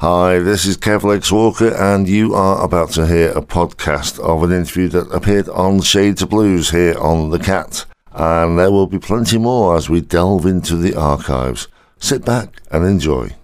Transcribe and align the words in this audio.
Hi, 0.00 0.38
this 0.38 0.64
is 0.64 0.78
Kev 0.78 1.02
Lex 1.02 1.30
Walker, 1.30 1.74
and 1.74 2.08
you 2.08 2.34
are 2.34 2.64
about 2.64 2.90
to 2.92 3.06
hear 3.06 3.32
a 3.32 3.42
podcast 3.42 4.18
of 4.18 4.42
an 4.42 4.50
interview 4.50 4.88
that 4.88 5.10
appeared 5.10 5.46
on 5.50 5.82
Shades 5.82 6.22
of 6.22 6.30
Blues 6.30 6.70
here 6.70 6.96
on 6.98 7.28
The 7.28 7.38
Cat. 7.38 7.84
And 8.10 8.58
there 8.58 8.70
will 8.70 8.86
be 8.86 8.98
plenty 8.98 9.36
more 9.36 9.76
as 9.76 9.90
we 9.90 10.00
delve 10.00 10.46
into 10.46 10.76
the 10.76 10.94
archives. 10.94 11.68
Sit 11.98 12.24
back 12.24 12.62
and 12.70 12.86
enjoy. 12.86 13.36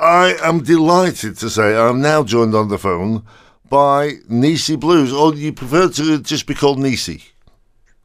I 0.00 0.38
am 0.42 0.62
delighted 0.62 1.36
to 1.36 1.50
say 1.50 1.76
I'm 1.76 2.00
now 2.00 2.24
joined 2.24 2.54
on 2.54 2.68
the 2.68 2.78
phone 2.78 3.22
by 3.68 4.12
Nisi 4.30 4.76
Blues, 4.76 5.12
or 5.12 5.34
you 5.34 5.52
prefer 5.52 5.90
to 5.90 6.22
just 6.22 6.46
be 6.46 6.54
called 6.54 6.78
Nisi? 6.78 7.24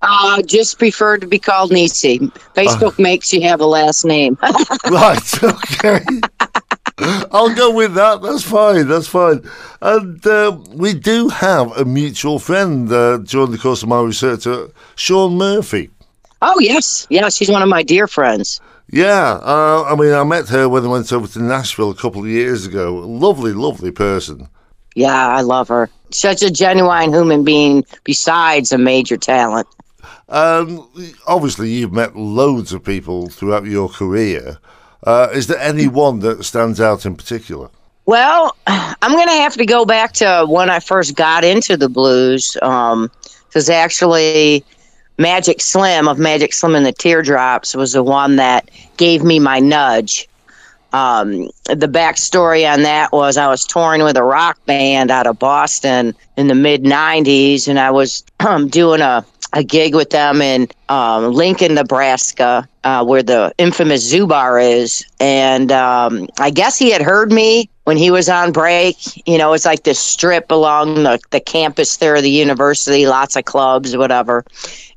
Uh, 0.02 0.42
just 0.42 0.78
prefer 0.78 1.18
to 1.18 1.26
be 1.26 1.40
called 1.40 1.72
Nisi. 1.72 2.20
Facebook 2.56 3.00
makes 3.00 3.32
you 3.32 3.42
have 3.44 3.62
a 3.62 3.66
last 3.66 4.04
name. 4.04 4.38
right, 4.92 5.44
okay. 5.44 6.00
I'll 7.00 7.54
go 7.54 7.72
with 7.72 7.94
that. 7.94 8.22
That's 8.22 8.44
fine. 8.44 8.88
That's 8.88 9.08
fine. 9.08 9.48
And 9.82 10.26
uh, 10.26 10.58
we 10.74 10.94
do 10.94 11.30
have 11.30 11.76
a 11.78 11.86
mutual 11.86 12.40
friend 12.40 12.92
uh, 12.92 13.18
during 13.18 13.52
the 13.52 13.58
course 13.58 13.84
of 13.84 13.90
my 13.90 14.02
research, 14.02 14.48
uh, 14.48 14.68
Shaun 14.96 15.38
Murphy. 15.38 15.90
oh 16.42 16.60
yes, 16.60 17.06
yes, 17.10 17.36
she's 17.36 17.50
one 17.50 17.62
of 17.62 17.70
my 17.70 17.84
dear 17.84 18.08
friends. 18.08 18.60
Yeah, 18.90 19.40
uh, 19.44 19.84
I 19.84 19.96
mean, 19.96 20.14
I 20.14 20.24
met 20.24 20.48
her 20.48 20.70
when 20.70 20.86
I 20.86 20.88
went 20.88 21.12
over 21.12 21.28
to 21.28 21.42
Nashville 21.42 21.92
a 21.92 21.96
couple 21.96 22.22
of 22.22 22.28
years 22.28 22.66
ago. 22.66 22.96
Lovely, 22.96 23.52
lovely 23.54 23.92
person. 23.92 24.48
Yeah, 24.96 25.28
I 25.28 25.42
love 25.42 25.68
her. 25.68 25.90
Such 26.10 26.42
a 26.42 26.50
genuine 26.50 27.14
human 27.14 27.44
being. 27.44 27.86
Besides 28.06 28.72
a 28.72 28.78
major 28.78 29.18
talent. 29.18 29.68
Um, 30.30 30.90
obviously, 31.28 31.70
you've 31.70 31.94
met 31.94 32.16
loads 32.16 32.74
of 32.74 32.84
people 32.84 33.30
throughout 33.30 33.66
your 33.66 33.90
career. 33.90 34.58
Uh, 35.04 35.30
is 35.34 35.48
there 35.48 35.60
any 35.60 35.88
one 35.88 36.20
that 36.20 36.44
stands 36.44 36.82
out 36.82 37.06
in 37.06 37.16
particular? 37.16 37.70
Well, 38.06 38.56
I'm 38.68 39.12
going 39.12 39.28
to 39.28 39.34
have 39.34 39.56
to 39.56 39.66
go 39.66 39.86
back 39.86 40.14
to 40.14 40.46
when 40.48 40.70
I 40.70 40.80
first 40.80 41.16
got 41.16 41.44
into 41.44 41.78
the 41.78 41.90
blues. 41.90 42.58
Um 42.62 43.12
because 43.48 43.70
actually, 43.70 44.64
Magic 45.18 45.62
Slim 45.62 46.08
of 46.08 46.20
Magic 46.20 46.54
Slim 46.54 46.76
and 46.76 46.86
the 46.86 46.92
Teardrops 46.92 47.76
was 47.76 47.94
the 47.94 48.04
one 48.04 48.36
that 48.36 48.70
gave 48.98 49.24
me 49.24 49.40
my 49.40 49.60
nudge. 49.60 50.28
Um, 50.94 51.50
the 51.66 51.88
backstory 51.88 52.72
on 52.72 52.84
that 52.84 53.12
was 53.12 53.36
I 53.36 53.48
was 53.48 53.66
touring 53.66 54.04
with 54.04 54.16
a 54.16 54.24
rock 54.24 54.64
band 54.66 55.12
out 55.12 55.28
of 55.28 55.40
Boston 55.40 56.14
in 56.38 56.48
the 56.48 56.56
mid 56.56 56.84
90s, 56.84 57.68
and 57.68 57.80
I 57.80 57.90
was 57.90 58.24
um, 58.42 58.68
doing 58.70 59.02
a, 59.02 59.26
a 59.54 59.64
gig 59.64 59.96
with 59.96 60.10
them 60.10 60.42
in 60.42 60.68
um, 60.90 61.32
Lincoln, 61.32 61.76
Nebraska, 61.76 62.68
uh, 62.84 63.04
where 63.06 63.24
the 63.24 63.54
infamous 63.58 64.04
Zoo 64.04 64.28
Bar 64.28 64.60
is. 64.60 65.06
And 65.20 65.72
um, 65.72 66.28
I 66.40 66.50
guess 66.50 66.78
he 66.78 66.92
had 66.92 67.02
heard 67.02 67.32
me 67.32 67.70
when 67.86 67.98
he 67.98 68.12
was 68.12 68.30
on 68.30 68.52
break. 68.52 68.98
You 69.28 69.38
know, 69.38 69.54
it's 69.54 69.66
like 69.66 69.84
this 69.84 70.00
strip 70.00 70.52
along 70.52 70.96
the, 71.04 71.20
the 71.32 71.40
campus 71.40 71.98
there 71.98 72.16
of 72.16 72.24
the 72.24 72.30
university, 72.30 73.08
lots 73.08 73.36
of 73.36 73.46
clubs, 73.46 73.96
whatever. 73.96 74.44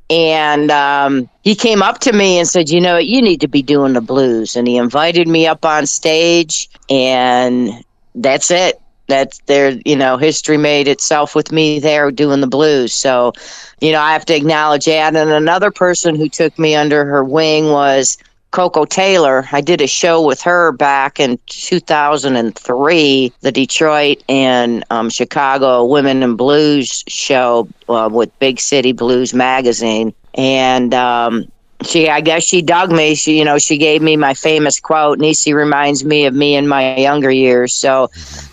And 0.09 0.69
um, 0.71 1.29
he 1.41 1.55
came 1.55 1.81
up 1.81 1.99
to 1.99 2.11
me 2.11 2.37
and 2.37 2.47
said, 2.47 2.69
You 2.69 2.81
know, 2.81 2.97
you 2.97 3.21
need 3.21 3.39
to 3.41 3.47
be 3.47 3.61
doing 3.61 3.93
the 3.93 4.01
blues. 4.01 4.57
And 4.57 4.67
he 4.67 4.75
invited 4.75 5.27
me 5.27 5.47
up 5.47 5.63
on 5.63 5.85
stage, 5.85 6.69
and 6.89 7.69
that's 8.13 8.51
it. 8.51 8.80
That's 9.11 9.39
there, 9.47 9.79
you 9.85 9.97
know, 9.97 10.17
history 10.17 10.57
made 10.57 10.87
itself 10.87 11.35
with 11.35 11.51
me 11.51 11.79
there 11.79 12.11
doing 12.11 12.41
the 12.41 12.47
blues. 12.47 12.93
So, 12.93 13.33
you 13.81 13.91
know, 13.91 14.01
I 14.01 14.13
have 14.13 14.25
to 14.27 14.35
acknowledge 14.35 14.85
that. 14.85 15.15
And 15.15 15.31
another 15.31 15.71
person 15.71 16.15
who 16.15 16.29
took 16.29 16.57
me 16.59 16.75
under 16.75 17.05
her 17.05 17.23
wing 17.23 17.69
was 17.69 18.17
Koko 18.51 18.85
Taylor. 18.85 19.47
I 19.51 19.61
did 19.61 19.81
a 19.81 19.87
show 19.87 20.25
with 20.25 20.41
her 20.41 20.71
back 20.71 21.19
in 21.19 21.39
2003, 21.47 23.33
the 23.41 23.51
Detroit 23.51 24.23
and 24.29 24.83
um, 24.89 25.09
Chicago 25.09 25.85
Women 25.85 26.23
in 26.23 26.35
Blues 26.35 27.03
show 27.07 27.69
uh, 27.89 28.09
with 28.11 28.37
Big 28.39 28.59
City 28.59 28.91
Blues 28.91 29.33
magazine. 29.33 30.13
And 30.35 30.93
um, 30.93 31.45
she, 31.83 32.09
I 32.09 32.21
guess 32.21 32.43
she 32.43 32.61
dug 32.61 32.91
me. 32.91 33.15
She, 33.15 33.37
you 33.37 33.45
know, 33.45 33.57
she 33.57 33.77
gave 33.77 34.01
me 34.01 34.17
my 34.17 34.33
famous 34.33 34.79
quote, 34.79 35.19
Nisi 35.19 35.53
reminds 35.53 36.03
me 36.03 36.25
of 36.25 36.33
me 36.33 36.55
in 36.55 36.67
my 36.67 36.95
younger 36.97 37.31
years. 37.31 37.73
So 37.73 38.09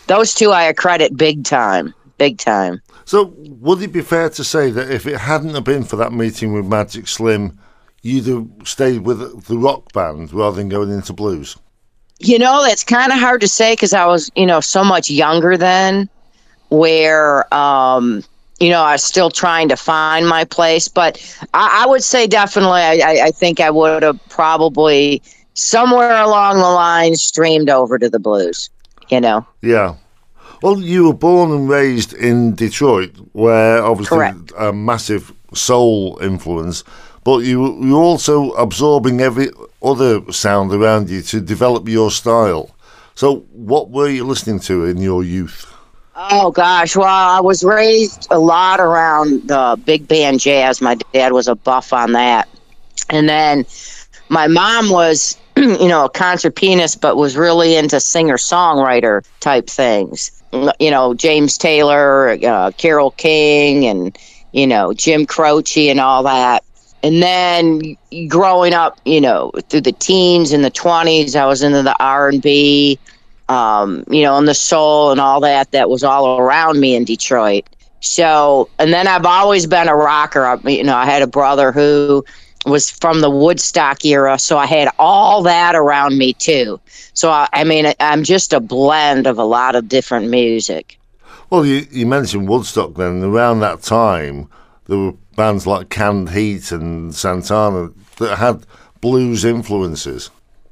those 0.07 0.35
two 0.35 0.51
I 0.51 0.65
accredit 0.65 1.17
big 1.17 1.45
time, 1.45 1.95
big 2.19 2.39
time. 2.39 2.81
So, 3.05 3.33
would 3.39 3.81
it 3.81 3.93
be 3.93 4.03
fair 4.03 4.29
to 4.29 4.45
say 4.45 4.71
that 4.71 4.91
if 4.91 5.07
it 5.07 5.17
hadn't 5.17 5.55
have 5.55 5.65
been 5.65 5.85
for 5.85 5.97
that 5.97 6.13
meeting 6.13 6.53
with 6.53 6.67
Magic 6.67 7.09
Slim, 7.09 7.59
you'd 8.03 8.27
have 8.27 8.69
stayed 8.69 9.01
with 9.01 9.47
the 9.47 9.57
rock 9.57 9.93
band 9.93 10.33
rather 10.33 10.57
than 10.57 10.69
going 10.69 10.91
into 10.91 11.15
blues? 11.15 11.57
You 12.19 12.39
know, 12.39 12.63
that's 12.63 12.85
kind 12.85 13.11
of 13.11 13.19
hard 13.19 13.41
to 13.41 13.49
say 13.49 13.73
because 13.73 13.95
I 13.95 14.05
was, 14.05 14.31
you 14.37 14.45
know, 14.45 14.61
so 14.61 14.85
much 14.85 15.09
younger 15.09 15.57
then, 15.57 16.11
where, 16.69 17.53
um, 17.55 18.25
you 18.61 18.71
know, 18.71 18.83
I 18.83 18.93
was 18.93 19.05
still 19.05 19.31
trying 19.31 19.69
to 19.69 19.77
find 19.77 20.27
my 20.27 20.45
place. 20.45 20.89
But 20.89 21.21
I, 21.55 21.83
I 21.85 21.87
would 21.87 22.03
say 22.03 22.27
definitely, 22.27 22.81
I, 22.81 22.99
I, 23.05 23.21
I 23.27 23.31
think 23.31 23.61
I 23.61 23.71
would 23.71 24.03
have 24.03 24.21
probably 24.29 25.23
somewhere 25.55 26.21
along 26.23 26.57
the 26.57 26.63
line 26.63 27.17
streamed 27.17 27.71
over 27.71 27.99
to 27.99 28.09
the 28.09 28.19
blues, 28.19 28.71
you 29.09 29.21
know. 29.21 29.47
Yeah. 29.63 29.97
Well, 30.63 30.81
you 30.81 31.05
were 31.05 31.15
born 31.15 31.53
and 31.53 31.69
raised 31.69 32.15
in 32.15 32.55
Detroit, 32.55 33.13
where 33.33 33.83
obviously 33.83 34.19
Correct. 34.19 34.53
a 34.59 34.73
massive 34.73 35.33
soul 35.55 36.19
influence, 36.21 36.83
but 37.23 37.39
you 37.39 37.85
you're 37.85 38.03
also 38.03 38.51
absorbing 38.53 39.21
every 39.21 39.51
other 39.83 40.33
sound 40.33 40.73
around 40.73 41.11
you 41.11 41.23
to 41.23 41.41
develop 41.41 41.89
your 41.89 42.11
style. 42.11 42.75
So, 43.15 43.41
what 43.53 43.91
were 43.91 44.09
you 44.09 44.25
listening 44.25 44.59
to 44.61 44.85
in 44.85 44.99
your 44.99 45.23
youth? 45.23 45.73
Oh 46.21 46.51
gosh, 46.51 46.97
well, 46.97 47.07
I 47.07 47.41
was 47.41 47.63
raised 47.63 48.27
a 48.33 48.41
lot 48.41 48.81
around 48.81 49.47
the 49.47 49.81
big 49.87 50.09
band 50.09 50.41
jazz. 50.41 50.81
My 50.81 50.97
dad 51.13 51.33
was 51.33 51.47
a 51.47 51.55
buff 51.55 51.93
on 51.93 52.11
that, 52.13 52.49
and 53.09 53.29
then 53.29 53.65
my 54.29 54.49
mom 54.49 54.91
was, 54.91 55.39
you 55.57 55.87
know, 55.87 56.07
a 56.07 56.11
concert 56.11 56.57
pianist, 56.57 57.01
but 57.01 57.17
was 57.17 57.37
really 57.37 57.77
into 57.77 58.01
singer 58.01 58.37
songwriter 58.37 59.25
type 59.39 59.69
things. 59.69 60.43
You 60.81 60.91
know, 60.91 61.15
James 61.15 61.57
Taylor, 61.57 62.31
uh, 62.31 62.73
Carole 62.77 63.13
King, 63.13 63.87
and 63.87 64.19
you 64.51 64.67
know 64.67 64.93
Jim 64.93 65.25
Croce 65.25 65.89
and 65.89 66.01
all 66.01 66.25
that. 66.25 66.65
And 67.05 67.23
then 67.23 67.97
growing 68.27 68.75
up, 68.75 68.99
you 69.05 69.21
know, 69.21 69.53
through 69.69 69.83
the 69.83 69.93
teens 69.93 70.51
and 70.51 70.65
the 70.65 70.71
twenties, 70.71 71.37
I 71.37 71.47
was 71.47 71.63
into 71.63 71.85
the 71.85 71.95
R 72.03 72.29
and 72.29 72.43
B 72.43 72.99
um, 73.49 74.05
you 74.11 74.23
know, 74.23 74.37
and 74.37 74.47
the 74.47 74.55
soul 74.55 75.11
and 75.11 75.21
all 75.21 75.41
that 75.41 75.71
that 75.73 75.89
was 75.89 76.05
all 76.05 76.39
around 76.39 76.81
me 76.81 76.95
in 76.95 77.05
Detroit. 77.05 77.69
So, 78.01 78.69
and 78.79 78.93
then 78.93 79.09
I've 79.09 79.27
always 79.27 79.67
been 79.67 79.89
a 79.89 79.97
rocker. 79.97 80.45
I, 80.45 80.57
you 80.69 80.85
know, 80.85 80.97
I 80.97 81.05
had 81.05 81.23
a 81.23 81.27
brother 81.27 81.73
who 81.73 82.25
was 82.67 82.91
from 82.91 83.21
the 83.21 83.31
Woodstock 83.31 84.05
era, 84.05 84.39
so 84.39 84.59
I 84.59 84.67
had 84.67 84.89
all 84.99 85.43
that 85.43 85.75
around 85.75 86.19
me 86.19 86.33
too. 86.35 86.79
So, 87.15 87.31
I, 87.31 87.49
I 87.53 87.65
mean, 87.65 87.93
I'm 87.99 88.23
just 88.23 88.53
a 88.53 88.61
blend 88.61 89.27
of 89.27 89.39
a 89.39 89.45
lot 89.45 89.75
of 89.75 89.89
different 89.89 90.29
music. 90.29 90.99
Well, 91.51 91.65
you, 91.65 91.87
you 91.91 92.07
mentioned 92.07 92.49
Woodstock 92.49 92.95
then. 92.95 93.25
Around 93.25 93.61
that 93.61 93.83
time, 93.83 94.49
there 94.87 94.99
were 94.99 95.13
bands 95.35 95.67
like 95.67 95.89
Canned 95.89 96.31
Heat 96.31 96.71
and 96.71 97.15
Santana 97.15 97.91
that 98.19 98.37
had 98.37 98.67
blues 99.01 99.45
influences. 99.45 100.31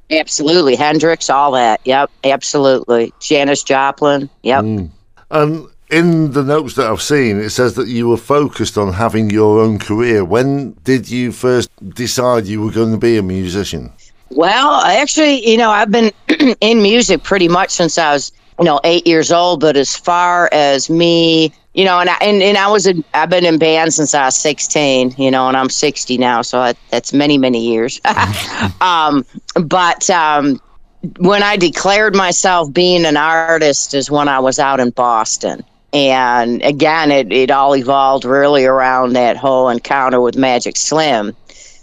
Absolutely, 0.09 0.75
Hendrix, 0.75 1.29
all 1.29 1.51
that. 1.51 1.81
Yep, 1.83 2.09
absolutely. 2.23 3.13
Janis 3.19 3.63
Joplin. 3.63 4.29
Yep. 4.43 4.63
Hmm. 4.63 4.85
And 5.29 5.67
in 5.89 6.31
the 6.31 6.43
notes 6.43 6.75
that 6.75 6.87
I've 6.87 7.01
seen, 7.01 7.39
it 7.39 7.49
says 7.49 7.75
that 7.75 7.87
you 7.87 8.07
were 8.09 8.17
focused 8.17 8.77
on 8.77 8.93
having 8.93 9.29
your 9.29 9.59
own 9.59 9.79
career. 9.79 10.23
When 10.23 10.73
did 10.83 11.09
you 11.09 11.31
first 11.31 11.69
decide 11.93 12.45
you 12.45 12.61
were 12.61 12.71
going 12.71 12.91
to 12.91 12.97
be 12.97 13.17
a 13.17 13.23
musician? 13.23 13.91
Well, 14.29 14.81
actually, 14.81 15.47
you 15.49 15.57
know, 15.57 15.71
I've 15.71 15.91
been 15.91 16.11
in 16.61 16.81
music 16.81 17.23
pretty 17.23 17.47
much 17.47 17.71
since 17.71 17.97
I 17.97 18.13
was, 18.13 18.31
you 18.59 18.65
know, 18.65 18.79
eight 18.83 19.07
years 19.07 19.31
old. 19.31 19.61
But 19.61 19.77
as 19.77 19.95
far 19.95 20.49
as 20.51 20.89
me, 20.89 21.53
you 21.77 21.85
know, 21.85 21.99
and 21.99 22.09
I, 22.09 22.17
and, 22.21 22.41
and 22.41 22.57
I 22.57 22.67
was 22.69 22.87
in, 22.87 23.03
I've 23.13 23.29
been 23.29 23.45
in 23.45 23.59
bands 23.59 23.97
since 23.97 24.15
I 24.15 24.25
was 24.25 24.35
16, 24.35 25.13
you 25.15 25.29
know, 25.29 25.47
and 25.47 25.55
I'm 25.55 25.69
60 25.69 26.17
now, 26.17 26.41
so 26.41 26.59
that, 26.59 26.75
that's 26.89 27.13
many 27.13 27.37
many 27.37 27.63
years. 27.63 28.01
um, 28.81 29.23
but 29.53 30.09
um, 30.09 30.59
when 31.19 31.43
I 31.43 31.55
declared 31.55 32.15
myself 32.15 32.73
being 32.73 33.05
an 33.05 33.15
artist 33.15 33.93
is 33.93 34.09
when 34.09 34.27
I 34.27 34.39
was 34.39 34.57
out 34.57 34.79
in 34.79 34.89
Boston. 34.89 35.63
And 35.93 36.63
again, 36.63 37.11
it, 37.11 37.31
it 37.31 37.51
all 37.51 37.75
evolved 37.75 38.25
really 38.25 38.65
around 38.65 39.13
that 39.13 39.37
whole 39.37 39.69
encounter 39.69 40.19
with 40.19 40.35
Magic 40.35 40.75
Slim. 40.77 41.35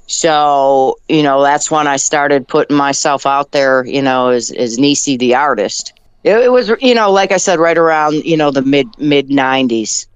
So, 0.07 0.99
you 1.09 1.23
know, 1.23 1.41
that's 1.43 1.71
when 1.71 1.87
I 1.87 1.97
started 1.97 2.49
putting 2.49 2.77
myself 2.77 3.27
out 3.27 3.53
there, 3.53 3.87
you 3.87 4.03
know, 4.03 4.29
as, 4.29 4.51
as 4.51 4.77
Nisi 4.77 5.17
the 5.17 5.37
artist. 5.37 5.93
It, 6.25 6.37
it 6.39 6.51
was, 6.53 6.71
you 6.81 6.95
know, 6.95 7.11
like 7.13 7.33
I 7.33 7.37
said, 7.37 7.59
right 7.59 7.77
around, 7.79 8.15
you 8.25 8.37
know, 8.37 8.51
the 8.51 8.63
mid 8.63 8.89
mid 8.99 9.29
90s 9.29 10.07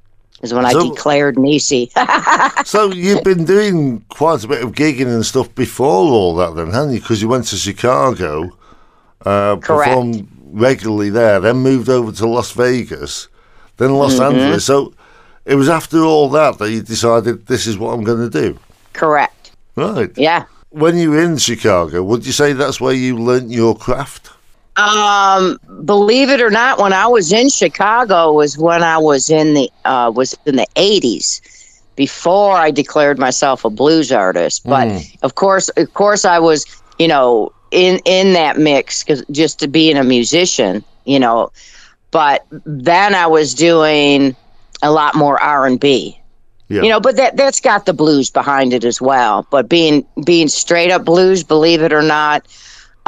is 0.43 0.55
when 0.55 0.69
So- 0.71 0.81
I 0.81 0.89
declared 0.91 1.39
Nisi. 1.39 1.91
So 2.65 2.91
you've 2.93 3.23
been 3.25 3.45
doing 3.45 4.01
quite 4.09 4.45
a 4.45 4.49
bit 4.49 4.63
of 4.63 4.73
gigging 4.73 5.07
and 5.07 5.25
stuff 5.25 5.55
before 5.55 5.87
all 6.13 6.35
that, 6.37 6.55
then, 6.55 6.71
haven't 6.71 6.93
you? 6.95 7.01
Because 7.01 7.23
you 7.23 7.29
went 7.29 7.47
to 7.47 7.57
Chicago, 7.57 8.51
uh, 9.25 9.57
Correct. 9.57 9.89
performed 9.91 10.29
regularly 10.53 11.11
there, 11.11 11.41
then 11.41 11.57
moved 11.59 11.89
over 11.89 12.11
to 12.13 12.27
Las 12.27 12.51
Vegas, 12.53 13.29
then 13.77 13.95
Los 13.95 14.15
Mm-hmm. 14.15 14.35
Angeles. 14.35 14.65
So 14.65 14.93
it 15.45 15.55
was 15.55 15.69
after 15.69 16.01
all 16.03 16.29
that 16.31 16.59
that 16.59 16.71
you 16.71 16.83
decided 16.83 17.47
this 17.47 17.67
is 17.67 17.79
what 17.79 17.93
I'm 17.95 18.05
going 18.05 18.31
to 18.31 18.41
do. 18.43 18.59
Correct. 18.93 19.53
Right. 19.77 20.11
Yeah. 20.17 20.45
When 20.71 20.99
you 20.99 21.11
were 21.13 21.23
in 21.23 21.39
Chicago, 21.39 22.03
would 22.03 22.27
you 22.27 22.33
say 22.33 22.53
that's 22.53 22.81
where 22.81 22.93
you 22.95 23.17
learnt 23.19 23.51
your 23.51 23.75
craft? 23.77 24.31
Um, 24.79 25.59
believe 25.85 26.31
it 26.31 26.41
or 26.41 26.51
not, 26.51 26.79
when 26.79 26.93
I 26.93 27.07
was 27.09 27.33
in 27.33 27.49
Chicago 27.49 28.33
was 28.33 28.57
when 28.57 28.83
I 28.85 28.99
was 28.99 29.29
in 29.29 29.55
the 29.55 29.71
uh, 29.85 30.13
was 30.15 30.37
in 30.47 30.57
the 30.57 30.67
eighties 30.77 31.43
before 31.97 32.57
I 32.57 32.71
declared 32.71 33.19
myself 33.19 33.65
a 33.65 33.71
blues 33.71 34.13
artist. 34.13 34.63
But 34.65 34.89
of 35.23 35.35
course, 35.35 35.69
of 35.71 35.93
course, 35.95 36.25
I 36.25 36.39
was 36.39 36.65
you 36.99 37.09
know 37.09 37.53
in 37.73 38.01
in 38.05 38.35
that 38.35 38.57
mix 38.57 39.03
because 39.03 39.25
just 39.33 39.59
to 39.61 39.69
being 39.69 39.97
a 39.97 40.05
musician, 40.05 40.85
you 41.05 41.19
know. 41.19 41.51
But 42.11 42.47
then 42.65 43.15
I 43.15 43.27
was 43.27 43.55
doing 43.55 44.37
a 44.83 44.91
lot 44.93 45.15
more 45.17 45.43
R 45.43 45.67
and 45.67 45.81
B. 45.81 46.21
Yeah. 46.69 46.83
You 46.83 46.91
know, 46.91 47.01
but 47.01 47.17
that 47.17 47.37
that's 47.37 47.61
got 47.61 47.87
the 47.87 47.95
blues 47.95 48.31
behind 48.31 48.73
it 48.73 48.85
as 48.85 49.01
well. 49.01 49.47
But 49.51 49.69
being 49.69 50.07
being 50.25 50.49
straight 50.49 50.91
up 50.91 51.05
blues, 51.05 51.43
believe 51.43 51.83
it 51.83 51.93
or 51.93 52.03
not, 52.03 52.47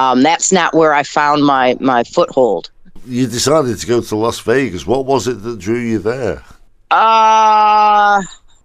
um, 0.01 0.23
that's 0.23 0.51
not 0.51 0.75
where 0.75 0.95
I 0.95 1.03
found 1.03 1.45
my 1.45 1.77
my 1.79 2.05
foothold. 2.05 2.71
You 3.07 3.27
decided 3.27 3.79
to 3.79 3.87
go 3.87 4.01
to 4.01 4.17
Las 4.17 4.41
Vegas. 4.41 4.87
What 4.87 5.05
was 5.05 5.29
it 5.29 5.43
that 5.43 5.59
drew 5.59 5.79
you 5.79 5.99
there? 5.99 6.43
Uh, 6.91 8.23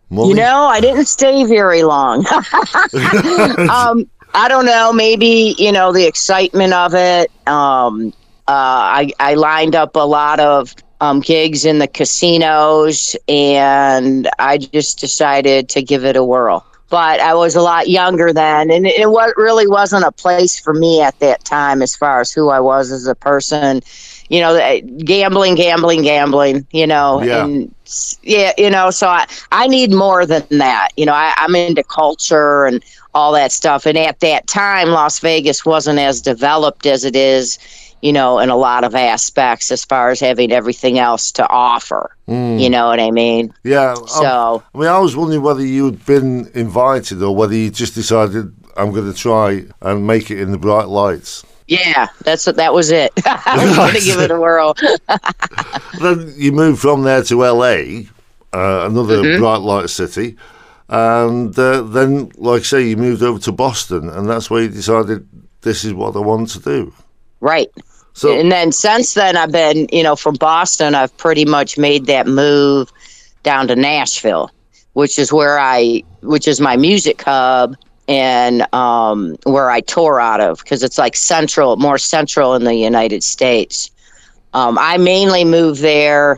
Money? 0.09 0.29
you 0.29 0.35
know, 0.35 0.65
I 0.65 0.79
didn't 0.79 1.07
stay 1.07 1.43
very 1.43 1.83
long. 1.83 2.25
um, 3.69 4.09
I 4.33 4.47
don't 4.47 4.65
know, 4.65 4.93
maybe 4.93 5.55
you 5.57 5.73
know 5.73 5.91
the 5.91 6.07
excitement 6.07 6.73
of 6.73 6.93
it. 6.93 7.29
Um, 7.47 8.13
uh, 8.47 9.01
I 9.01 9.11
I 9.19 9.33
lined 9.33 9.75
up 9.75 9.97
a 9.97 10.07
lot 10.07 10.39
of 10.39 10.73
um, 11.01 11.19
gigs 11.19 11.65
in 11.65 11.79
the 11.79 11.87
casinos, 11.87 13.17
and 13.27 14.29
I 14.39 14.57
just 14.57 14.99
decided 14.99 15.67
to 15.69 15.81
give 15.81 16.05
it 16.05 16.15
a 16.15 16.23
whirl. 16.23 16.65
But 16.89 17.19
I 17.19 17.33
was 17.33 17.55
a 17.55 17.61
lot 17.61 17.89
younger 17.89 18.31
then, 18.31 18.71
and 18.71 18.85
it 18.85 19.09
wa- 19.09 19.31
really 19.37 19.67
wasn't 19.67 20.05
a 20.05 20.11
place 20.11 20.59
for 20.59 20.73
me 20.73 21.01
at 21.01 21.19
that 21.19 21.43
time 21.43 21.81
as 21.81 21.95
far 21.95 22.21
as 22.21 22.31
who 22.31 22.49
I 22.49 22.59
was 22.59 22.91
as 22.91 23.07
a 23.07 23.15
person. 23.15 23.81
You 24.29 24.39
know, 24.41 24.55
eh, 24.55 24.81
gambling, 24.81 25.55
gambling, 25.55 26.01
gambling. 26.01 26.65
You 26.71 26.87
know, 26.87 27.21
Yeah. 27.21 27.45
and 27.45 27.73
yeah, 28.23 28.51
you 28.57 28.69
know. 28.69 28.89
So 28.91 29.07
I 29.07 29.25
I 29.51 29.67
need 29.67 29.93
more 29.93 30.25
than 30.25 30.43
that. 30.49 30.89
You 30.97 31.05
know, 31.05 31.13
I, 31.13 31.33
I'm 31.37 31.55
into 31.55 31.83
culture 31.83 32.65
and 32.65 32.83
all 33.13 33.31
that 33.33 33.51
stuff. 33.51 33.85
And 33.85 33.97
at 33.97 34.19
that 34.19 34.47
time, 34.47 34.89
Las 34.89 35.19
Vegas 35.19 35.65
wasn't 35.65 35.99
as 35.99 36.21
developed 36.21 36.85
as 36.85 37.05
it 37.05 37.15
is, 37.15 37.57
you 38.01 38.11
know, 38.11 38.39
in 38.39 38.49
a 38.49 38.57
lot 38.57 38.83
of 38.83 38.93
aspects 38.93 39.71
as 39.71 39.85
far 39.85 40.09
as 40.09 40.19
having 40.19 40.51
everything 40.51 40.99
else 40.99 41.31
to 41.33 41.47
offer. 41.49 42.11
You 42.27 42.69
know 42.69 42.87
what 42.87 42.99
I 42.99 43.11
mean? 43.11 43.53
Yeah. 43.63 43.93
um, 43.93 44.07
So, 44.07 44.63
I 44.73 44.77
mean, 44.77 44.87
I 44.89 44.99
was 44.99 45.15
wondering 45.15 45.43
whether 45.43 45.63
you'd 45.63 46.05
been 46.05 46.49
invited 46.55 47.21
or 47.21 47.33
whether 47.35 47.53
you 47.55 47.69
just 47.69 47.93
decided 47.95 48.51
I'm 48.75 48.91
going 48.91 49.09
to 49.13 49.17
try 49.17 49.63
and 49.81 50.05
make 50.07 50.29
it 50.31 50.39
in 50.41 50.51
the 50.51 50.57
bright 50.57 50.87
lights. 50.89 51.43
Yeah, 51.67 52.07
that's 52.23 52.45
what 52.45 52.55
that 52.57 52.73
was 52.73 52.91
it. 52.91 53.11
I 53.25 53.65
was 53.65 53.75
going 53.75 53.93
to 53.95 54.01
give 54.01 54.19
it 54.19 54.31
a 54.31 54.39
whirl. 54.39 54.75
Then 56.01 56.33
you 56.35 56.51
moved 56.51 56.81
from 56.81 57.03
there 57.03 57.23
to 57.23 57.35
LA, 57.43 58.03
uh, 58.53 58.85
another 58.89 59.21
Mm-hmm. 59.23 59.41
bright 59.41 59.61
light 59.61 59.89
city, 59.89 60.35
and 60.89 61.57
uh, 61.57 61.81
then, 61.83 62.31
like 62.35 62.61
I 62.61 62.63
say, 62.63 62.81
you 62.89 62.97
moved 62.97 63.23
over 63.23 63.39
to 63.39 63.51
Boston, 63.51 64.09
and 64.09 64.29
that's 64.29 64.49
where 64.49 64.63
you 64.63 64.69
decided 64.69 65.27
this 65.61 65.83
is 65.85 65.93
what 65.93 66.15
I 66.15 66.19
want 66.19 66.49
to 66.49 66.59
do. 66.59 66.93
Right. 67.39 67.71
So, 68.13 68.39
and 68.39 68.49
then 68.49 68.71
since 68.71 69.13
then 69.13 69.35
i've 69.35 69.51
been 69.51 69.89
you 69.91 70.01
know 70.01 70.15
from 70.15 70.35
boston 70.35 70.95
i've 70.95 71.15
pretty 71.17 71.43
much 71.43 71.77
made 71.77 72.05
that 72.05 72.27
move 72.27 72.89
down 73.43 73.67
to 73.67 73.75
nashville 73.75 74.49
which 74.93 75.19
is 75.19 75.33
where 75.33 75.59
i 75.59 76.01
which 76.21 76.47
is 76.47 76.61
my 76.61 76.77
music 76.77 77.21
hub 77.23 77.75
and 78.07 78.71
um, 78.73 79.35
where 79.43 79.69
i 79.69 79.79
tour 79.81 80.19
out 80.19 80.41
of 80.41 80.59
because 80.59 80.83
it's 80.83 80.97
like 80.97 81.15
central 81.15 81.75
more 81.77 81.97
central 81.97 82.53
in 82.53 82.63
the 82.63 82.75
united 82.75 83.23
states 83.23 83.91
um, 84.53 84.77
i 84.79 84.97
mainly 84.97 85.43
moved 85.43 85.81
there 85.81 86.37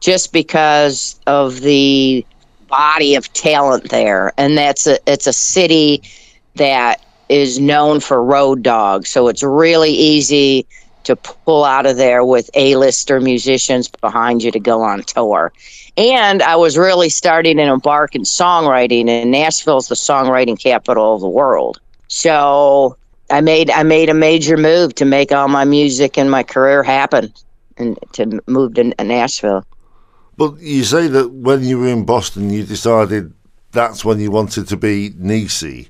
just 0.00 0.32
because 0.32 1.20
of 1.26 1.60
the 1.60 2.24
body 2.68 3.14
of 3.14 3.32
talent 3.32 3.90
there 3.90 4.32
and 4.38 4.56
that's 4.56 4.86
a 4.86 4.98
it's 5.06 5.26
a 5.26 5.32
city 5.32 6.02
that 6.56 7.00
is 7.28 7.58
known 7.58 8.00
for 8.00 8.22
road 8.22 8.62
dogs 8.62 9.08
so 9.10 9.28
it's 9.28 9.42
really 9.42 9.92
easy 9.92 10.66
to 11.04 11.16
pull 11.16 11.64
out 11.64 11.86
of 11.86 11.96
there 11.96 12.24
with 12.24 12.50
A-lister 12.54 13.20
musicians 13.20 13.88
behind 13.88 14.42
you 14.42 14.50
to 14.52 14.60
go 14.60 14.82
on 14.82 15.02
tour. 15.02 15.52
And 15.96 16.42
I 16.42 16.56
was 16.56 16.78
really 16.78 17.10
starting 17.10 17.58
to 17.58 17.64
embark 17.64 18.14
in 18.14 18.22
songwriting, 18.22 19.08
and 19.08 19.30
Nashville's 19.30 19.88
the 19.88 19.94
songwriting 19.94 20.58
capital 20.58 21.14
of 21.14 21.20
the 21.20 21.28
world. 21.28 21.80
So 22.08 22.96
I 23.30 23.40
made 23.40 23.70
I 23.70 23.82
made 23.82 24.08
a 24.08 24.14
major 24.14 24.56
move 24.56 24.94
to 24.96 25.04
make 25.04 25.32
all 25.32 25.48
my 25.48 25.64
music 25.64 26.16
and 26.18 26.30
my 26.30 26.42
career 26.42 26.82
happen, 26.82 27.32
and 27.76 27.98
to 28.12 28.40
move 28.46 28.74
to 28.74 28.84
Nashville. 29.04 29.64
but 30.36 30.58
you 30.60 30.84
say 30.84 31.08
that 31.08 31.30
when 31.30 31.62
you 31.62 31.78
were 31.78 31.88
in 31.88 32.04
Boston, 32.04 32.50
you 32.50 32.64
decided 32.64 33.32
that's 33.72 34.04
when 34.04 34.18
you 34.18 34.30
wanted 34.30 34.68
to 34.68 34.76
be 34.76 35.12
Nisi. 35.18 35.88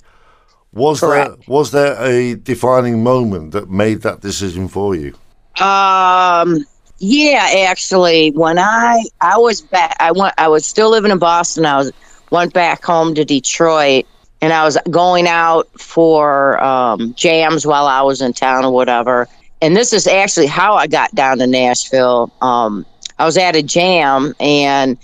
Was 0.72 1.00
there 1.00 1.10
Correct. 1.10 1.48
was 1.48 1.70
there 1.70 1.96
a 2.02 2.34
defining 2.34 3.02
moment 3.04 3.52
that 3.52 3.70
made 3.70 4.02
that 4.02 4.20
decision 4.20 4.68
for 4.68 4.94
you? 4.96 5.14
Um. 5.60 6.64
Yeah, 7.04 7.66
actually, 7.68 8.30
when 8.30 8.60
I 8.60 9.02
I 9.20 9.36
was 9.36 9.60
back, 9.60 9.96
I 9.98 10.12
went. 10.12 10.34
I 10.38 10.46
was 10.46 10.64
still 10.64 10.88
living 10.90 11.10
in 11.10 11.18
Boston. 11.18 11.66
I 11.66 11.76
was 11.78 11.92
went 12.30 12.52
back 12.54 12.84
home 12.84 13.16
to 13.16 13.24
Detroit, 13.24 14.06
and 14.40 14.52
I 14.52 14.64
was 14.64 14.78
going 14.88 15.26
out 15.26 15.68
for 15.80 16.62
um, 16.62 17.12
jams 17.14 17.66
while 17.66 17.88
I 17.88 18.02
was 18.02 18.22
in 18.22 18.32
town 18.32 18.64
or 18.64 18.72
whatever. 18.72 19.26
And 19.60 19.76
this 19.76 19.92
is 19.92 20.06
actually 20.06 20.46
how 20.46 20.74
I 20.76 20.86
got 20.86 21.12
down 21.12 21.38
to 21.38 21.46
Nashville. 21.48 22.32
Um, 22.40 22.86
I 23.18 23.24
was 23.24 23.36
at 23.36 23.56
a 23.56 23.62
jam, 23.64 24.32
and 24.38 24.96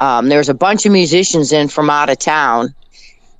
um, 0.00 0.28
there 0.28 0.38
was 0.38 0.50
a 0.50 0.54
bunch 0.54 0.84
of 0.84 0.92
musicians 0.92 1.50
in 1.52 1.68
from 1.68 1.88
out 1.88 2.10
of 2.10 2.18
town, 2.18 2.74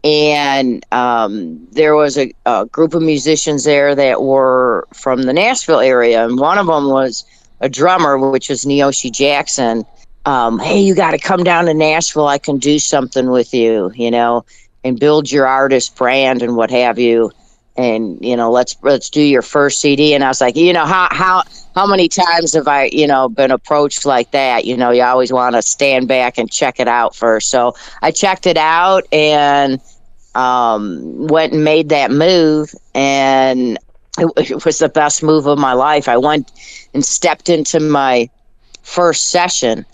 and 0.03 0.85
um, 0.93 1.69
there 1.73 1.95
was 1.95 2.17
a, 2.17 2.33
a 2.47 2.65
group 2.67 2.95
of 2.95 3.03
musicians 3.03 3.65
there 3.65 3.95
that 3.95 4.23
were 4.23 4.87
from 4.95 5.25
the 5.25 5.35
Nashville 5.35 5.81
area, 5.81 6.25
and 6.25 6.39
one 6.39 6.59
of 6.59 6.67
them 6.67 6.89
was 6.89 7.25
a 7.61 7.69
drummer, 7.69 8.19
which 8.19 8.49
was 8.49 8.65
Neoshi 8.65 9.13
Jackson. 9.13 9.85
Um, 10.25 10.59
hey, 10.59 10.81
you 10.81 10.95
got 10.95 11.13
to 11.13 11.19
come 11.19 11.43
down 11.43 11.67
to 11.67 11.75
Nashville. 11.75 12.27
I 12.27 12.39
can 12.39 12.59
do 12.59 12.79
something 12.79 13.31
with 13.31 13.55
you, 13.55 13.91
you 13.95 14.11
know, 14.11 14.45
and 14.85 14.99
build 14.99 15.31
your 15.31 15.47
artist 15.47 15.97
brand 15.97 16.43
and 16.43 16.57
what 16.57 16.71
have 16.71 16.99
you. 16.99 17.31
And 17.77 18.19
you 18.25 18.37
know, 18.37 18.51
let's 18.51 18.77
let's 18.83 19.09
do 19.11 19.23
your 19.23 19.43
first 19.43 19.81
CD. 19.81 20.15
And 20.15 20.25
I 20.25 20.29
was 20.29 20.41
like, 20.41 20.57
you 20.57 20.73
know, 20.73 20.85
how 20.85 21.09
how 21.11 21.43
how 21.75 21.87
many 21.87 22.09
times 22.09 22.55
have 22.55 22.67
I, 22.67 22.87
you 22.93 23.07
know, 23.07 23.29
been 23.29 23.51
approached 23.53 24.05
like 24.05 24.33
that? 24.33 24.65
You 24.65 24.77
know, 24.77 24.91
you 24.91 25.03
always 25.03 25.33
want 25.33 25.55
to 25.55 25.63
stand 25.63 26.09
back 26.09 26.39
and 26.39 26.51
check 26.51 26.81
it 26.81 26.89
out 26.89 27.15
first. 27.15 27.51
So 27.51 27.75
I 28.03 28.11
checked 28.11 28.47
it 28.47 28.57
out 28.57 29.05
and 29.13 29.81
um, 30.35 31.27
went 31.29 31.53
and 31.53 31.65
made 31.65 31.91
that 31.91 32.11
move, 32.11 32.71
and 32.95 33.79
it, 34.19 34.51
it 34.51 34.65
was 34.65 34.79
the 34.79 34.89
best 34.89 35.23
move 35.23 35.47
of 35.47 35.59
my 35.59 35.73
life. 35.73 36.09
I 36.09 36.17
went 36.17 36.51
and 36.95 37.05
stepped 37.05 37.49
into 37.49 37.81
my 37.81 38.29
first 38.83 39.31
session, 39.31 39.85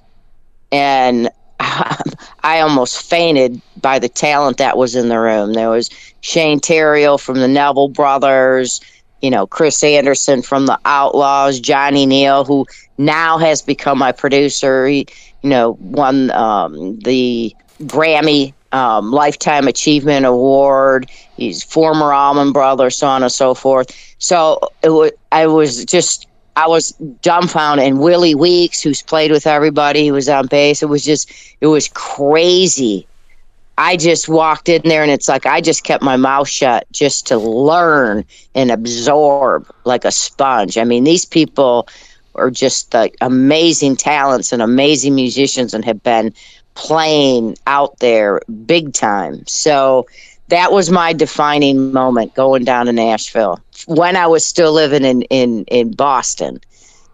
and 0.72 1.30
I 1.60 2.60
almost 2.60 3.02
fainted 3.02 3.60
by 3.80 3.98
the 3.98 4.08
talent 4.08 4.58
that 4.58 4.76
was 4.76 4.94
in 4.94 5.08
the 5.08 5.18
room. 5.18 5.52
There 5.52 5.70
was 5.70 5.90
Shane 6.20 6.60
Theriot 6.60 7.20
from 7.20 7.38
the 7.38 7.48
Neville 7.48 7.88
Brothers, 7.88 8.80
you 9.20 9.30
know, 9.30 9.46
Chris 9.46 9.82
Anderson 9.82 10.42
from 10.42 10.66
the 10.66 10.78
Outlaws, 10.84 11.60
Johnny 11.60 12.06
Neel, 12.06 12.44
who 12.44 12.66
now 12.98 13.38
has 13.38 13.62
become 13.62 13.98
my 13.98 14.12
producer. 14.12 14.86
He, 14.86 15.06
you 15.42 15.50
know, 15.50 15.78
won 15.80 16.30
um, 16.32 16.98
the 17.00 17.54
Grammy 17.82 18.52
um, 18.72 19.12
Lifetime 19.12 19.68
Achievement 19.68 20.26
Award. 20.26 21.08
He's 21.36 21.62
former 21.62 22.12
Allman 22.12 22.52
Brother, 22.52 22.90
so 22.90 23.06
on 23.06 23.22
and 23.22 23.32
so 23.32 23.54
forth. 23.54 24.13
So 24.24 24.58
it 24.82 24.88
was, 24.88 25.12
I 25.32 25.46
was 25.46 25.84
just, 25.84 26.26
I 26.56 26.66
was 26.66 26.92
dumbfounded. 27.20 27.86
And 27.86 28.00
Willie 28.00 28.34
Weeks, 28.34 28.80
who's 28.80 29.02
played 29.02 29.30
with 29.30 29.46
everybody, 29.46 30.00
he 30.04 30.12
was 30.12 30.30
on 30.30 30.46
bass. 30.46 30.82
It 30.82 30.88
was 30.88 31.04
just, 31.04 31.30
it 31.60 31.66
was 31.66 31.88
crazy. 31.88 33.06
I 33.76 33.98
just 33.98 34.26
walked 34.26 34.70
in 34.70 34.80
there 34.86 35.02
and 35.02 35.10
it's 35.10 35.28
like 35.28 35.44
I 35.44 35.60
just 35.60 35.84
kept 35.84 36.02
my 36.02 36.16
mouth 36.16 36.48
shut 36.48 36.86
just 36.90 37.26
to 37.26 37.36
learn 37.36 38.24
and 38.54 38.70
absorb 38.70 39.70
like 39.84 40.06
a 40.06 40.10
sponge. 40.10 40.78
I 40.78 40.84
mean, 40.84 41.04
these 41.04 41.26
people 41.26 41.86
are 42.34 42.50
just 42.50 42.94
like 42.94 43.16
amazing 43.20 43.96
talents 43.96 44.52
and 44.52 44.62
amazing 44.62 45.14
musicians 45.14 45.74
and 45.74 45.84
have 45.84 46.02
been 46.02 46.32
playing 46.76 47.58
out 47.66 47.98
there 47.98 48.40
big 48.64 48.94
time. 48.94 49.46
So 49.46 50.06
that 50.48 50.72
was 50.72 50.90
my 50.90 51.12
defining 51.12 51.92
moment 51.92 52.34
going 52.34 52.64
down 52.64 52.86
to 52.86 52.92
Nashville 52.92 53.60
when 53.86 54.16
I 54.16 54.26
was 54.26 54.44
still 54.44 54.72
living 54.72 55.04
in 55.04 55.22
in 55.22 55.64
in 55.66 55.92
Boston. 55.92 56.60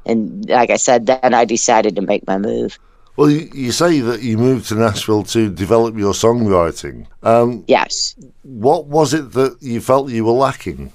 and 0.07 0.49
like 0.49 0.71
I 0.71 0.77
said, 0.77 1.07
then 1.07 1.35
I 1.35 1.45
decided 1.45 1.95
to 1.97 2.03
make 2.03 2.27
my 2.27 2.39
move. 2.39 2.79
Well, 3.17 3.29
you, 3.31 3.51
you 3.53 3.71
say 3.73 4.01
that 4.01 4.23
you 4.23 4.39
moved 4.39 4.69
to 4.69 4.75
Nashville 4.77 5.25
to 5.25 5.51
develop 5.51 5.97
your 5.99 6.15
songwriting. 6.15 7.07
Um, 7.23 7.65
Yes. 7.69 8.15
what 8.43 8.87
was 8.87 9.13
it 9.13 9.33
that 9.33 9.59
you 9.61 9.81
felt 9.83 10.11
you 10.11 10.25
were 10.25 10.33
lacking? 10.33 10.91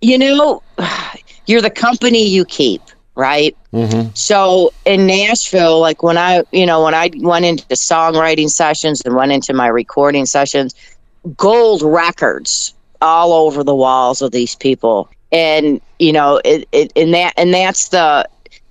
You 0.00 0.18
know, 0.18 0.62
you're 1.46 1.60
the 1.62 1.70
company 1.70 2.24
you 2.24 2.44
keep, 2.44 2.82
right? 3.16 3.56
Mm-hmm. 3.72 4.10
So 4.14 4.72
in 4.84 5.06
Nashville, 5.06 5.80
like 5.80 6.02
when 6.04 6.16
I, 6.18 6.44
you 6.52 6.66
know, 6.66 6.84
when 6.84 6.94
I 6.94 7.10
went 7.16 7.44
into 7.44 7.64
songwriting 7.74 8.48
sessions 8.48 9.02
and 9.04 9.16
went 9.16 9.32
into 9.32 9.52
my 9.52 9.66
recording 9.66 10.26
sessions, 10.26 10.74
gold 11.36 11.82
records 11.82 12.74
all 13.00 13.32
over 13.32 13.62
the 13.62 13.74
walls 13.74 14.22
of 14.22 14.32
these 14.32 14.54
people, 14.56 15.08
and 15.32 15.80
you 15.98 16.12
know, 16.12 16.40
it, 16.44 16.68
it 16.72 16.92
and 16.96 17.14
that 17.14 17.34
and 17.36 17.52
that's 17.52 17.88
the 17.88 18.26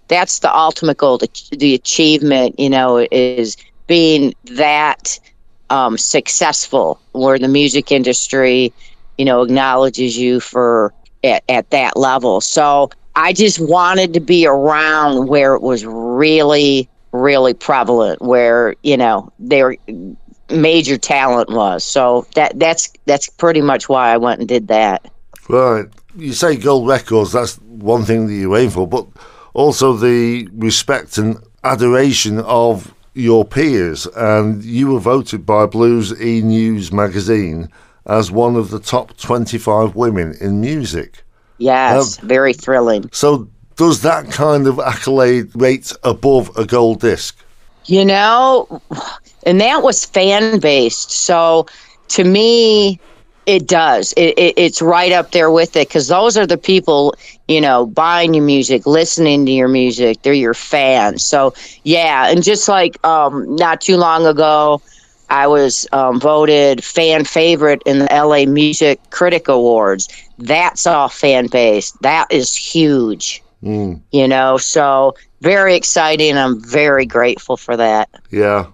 that's 0.08 0.40
the 0.40 0.54
ultimate 0.56 0.98
goal, 0.98 1.18
the, 1.18 1.30
the 1.52 1.74
achievement, 1.74 2.60
you 2.60 2.70
know, 2.70 3.08
is 3.12 3.56
being 3.88 4.34
that 4.46 5.20
um, 5.70 5.98
successful, 5.98 7.00
where 7.14 7.38
the 7.38 7.48
music 7.48 7.92
industry, 7.92 8.74
you 9.18 9.26
know, 9.26 9.42
acknowledges 9.42 10.18
you 10.18 10.40
for 10.40 10.94
at, 11.24 11.44
at 11.48 11.70
that 11.70 11.96
level. 11.96 12.42
So 12.42 12.90
I 13.16 13.34
just 13.34 13.60
wanted 13.60 14.14
to 14.14 14.20
be 14.20 14.46
around 14.46 15.28
where 15.28 15.56
it 15.56 15.62
was 15.62 15.86
really, 15.86 16.90
really 17.12 17.54
prevalent, 17.54 18.22
where 18.22 18.76
you 18.84 18.98
know 18.98 19.32
their 19.40 19.76
major 20.50 20.98
talent 20.98 21.50
was. 21.50 21.84
So 21.84 22.28
that 22.36 22.60
that's 22.60 22.92
that's 23.06 23.30
pretty 23.30 23.62
much 23.62 23.90
why 23.90 24.14
I 24.14 24.18
went 24.18 24.40
and 24.40 24.48
did 24.48 24.68
that. 24.68 25.12
Right. 25.48 25.86
You 26.16 26.34
say 26.34 26.58
gold 26.58 26.88
records, 26.88 27.32
that's 27.32 27.56
one 27.60 28.04
thing 28.04 28.28
that 28.28 28.34
you 28.34 28.56
aim 28.56 28.70
for, 28.70 28.88
but 28.88 29.08
also 29.54 29.94
the 29.94 30.48
respect 30.54 31.18
and 31.18 31.38
adoration 31.64 32.40
of 32.40 32.94
your 33.14 33.46
peers. 33.46 34.06
And 34.16 34.64
you 34.64 34.94
were 34.94 35.00
voted 35.00 35.46
by 35.46 35.66
Blues 35.66 36.20
E 36.22 36.42
News 36.42 36.92
magazine 36.92 37.70
as 38.06 38.32
one 38.32 38.56
of 38.56 38.70
the 38.72 38.80
top 38.80 39.16
25 39.18 39.96
women 39.96 40.36
in 40.42 40.62
music. 40.62 41.24
Yes, 41.58 42.18
very 42.18 42.54
thrilling. 42.54 43.10
So, 43.12 43.50
does 43.76 44.02
that 44.02 44.32
kind 44.32 44.66
of 44.66 44.80
accolade 44.80 45.52
rate 45.54 45.92
above 46.04 46.56
a 46.58 46.66
gold 46.66 47.02
disc? 47.02 47.38
You 47.86 48.06
know, 48.06 48.82
and 49.46 49.62
that 49.62 49.84
was 49.84 50.06
fan 50.06 50.54
based. 50.54 51.04
So 51.12 51.66
to 52.10 52.24
me, 52.24 53.00
it 53.46 53.68
does. 53.68 54.14
It, 54.16 54.38
it, 54.38 54.54
it's 54.58 54.82
right 54.82 55.12
up 55.12 55.32
there 55.32 55.50
with 55.52 55.76
it 55.76 55.88
because 55.88 56.08
those 56.08 56.38
are 56.38 56.46
the 56.46 56.58
people, 56.58 57.14
you 57.48 57.62
know, 57.62 57.86
buying 57.86 58.34
your 58.34 58.44
music, 58.44 58.86
listening 58.86 59.46
to 59.46 59.52
your 59.52 59.68
music. 59.68 60.22
They're 60.22 60.34
your 60.34 60.54
fans. 60.54 61.24
So 61.24 61.54
yeah, 61.84 62.30
and 62.30 62.44
just 62.44 62.68
like 62.68 63.04
um, 63.06 63.56
not 63.56 63.82
too 63.82 63.98
long 63.98 64.26
ago, 64.26 64.82
I 65.30 65.48
was 65.48 65.88
um, 65.92 66.20
voted 66.20 66.84
fan 66.84 67.24
favorite 67.26 67.82
in 67.86 68.00
the 68.00 68.12
LA 68.12 68.46
Music 68.46 69.02
Critic 69.10 69.48
Awards. 69.48 70.08
That's 70.38 70.86
all 70.86 71.08
fan 71.10 71.48
based. 71.48 72.02
That 72.02 72.28
is 72.32 72.56
huge. 72.56 73.44
Mm, 73.64 74.02
You 74.12 74.28
know, 74.28 74.58
so 74.58 75.16
very 75.42 75.76
exciting. 75.76 76.38
I'm 76.38 76.62
very 76.64 77.06
grateful 77.06 77.58
for 77.58 77.78
that. 77.78 78.10
yeah. 78.32 78.68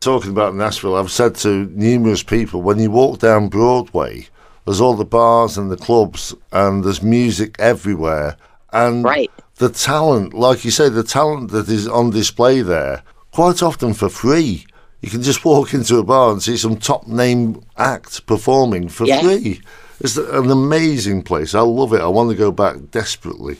Talking 0.00 0.30
about 0.30 0.54
Nashville, 0.54 0.94
I've 0.96 1.10
said 1.10 1.34
to 1.36 1.66
numerous 1.74 2.22
people 2.22 2.62
when 2.62 2.78
you 2.78 2.90
walk 2.90 3.18
down 3.18 3.48
Broadway, 3.48 4.28
there's 4.64 4.80
all 4.80 4.94
the 4.94 5.04
bars 5.04 5.58
and 5.58 5.70
the 5.70 5.76
clubs, 5.76 6.34
and 6.52 6.84
there's 6.84 7.02
music 7.02 7.56
everywhere. 7.58 8.36
And 8.72 9.02
Right. 9.02 9.30
the 9.56 9.68
talent, 9.70 10.34
like 10.34 10.64
you 10.64 10.70
say, 10.70 10.88
the 10.88 11.02
talent 11.02 11.50
that 11.50 11.68
is 11.68 11.88
on 11.88 12.10
display 12.10 12.60
there, 12.62 13.02
quite 13.32 13.60
often 13.62 13.92
for 13.92 14.08
free. 14.08 14.66
You 15.00 15.10
can 15.10 15.22
just 15.22 15.44
walk 15.44 15.74
into 15.74 15.98
a 15.98 16.04
bar 16.04 16.30
and 16.30 16.42
see 16.42 16.56
some 16.56 16.76
top 16.76 17.06
name 17.08 17.62
act 17.76 18.24
performing 18.26 18.88
for 18.88 19.04
Yeah. 19.04 19.20
free. 19.20 19.60
It's 20.00 20.16
an 20.16 20.50
amazing 20.50 21.22
place. 21.22 21.54
I 21.56 21.60
love 21.60 21.92
it. 21.92 22.00
I 22.00 22.06
want 22.06 22.30
to 22.30 22.36
go 22.36 22.52
back 22.52 22.76
desperately. 22.92 23.56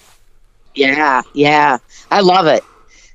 Yeah, 0.74 1.22
yeah. 1.32 1.78
I 2.12 2.20
love 2.20 2.46
it. 2.46 2.62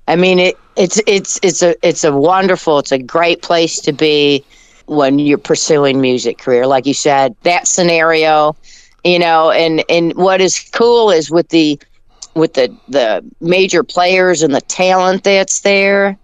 I 0.07 0.15
mean 0.15 0.39
it 0.39 0.57
it's 0.75 1.01
it's 1.07 1.39
it's 1.43 1.62
a 1.62 1.75
it's 1.88 2.03
a 2.03 2.15
wonderful, 2.15 2.79
it's 2.79 2.91
a 2.91 3.00
great 3.00 3.41
place 3.41 3.79
to 3.81 3.93
be 3.93 4.43
when 4.86 5.19
you're 5.19 5.38
pursuing 5.38 6.01
music 6.01 6.38
career. 6.38 6.65
Like 6.67 6.86
you 6.86 6.93
said, 6.93 7.36
that 7.43 7.67
scenario, 7.67 8.55
you 9.03 9.19
know, 9.19 9.51
and 9.51 9.83
and 9.89 10.13
what 10.15 10.41
is 10.41 10.60
cool 10.74 11.12
is 11.12 11.29
with 11.29 11.50
the 11.50 11.79
with 12.36 12.53
the 12.53 12.75
the 12.88 13.24
major 13.39 13.83
players 13.83 14.41
and 14.41 14.53
the 14.53 14.62
talent 14.62 15.24
that's 15.24 15.62
there, 15.62 16.17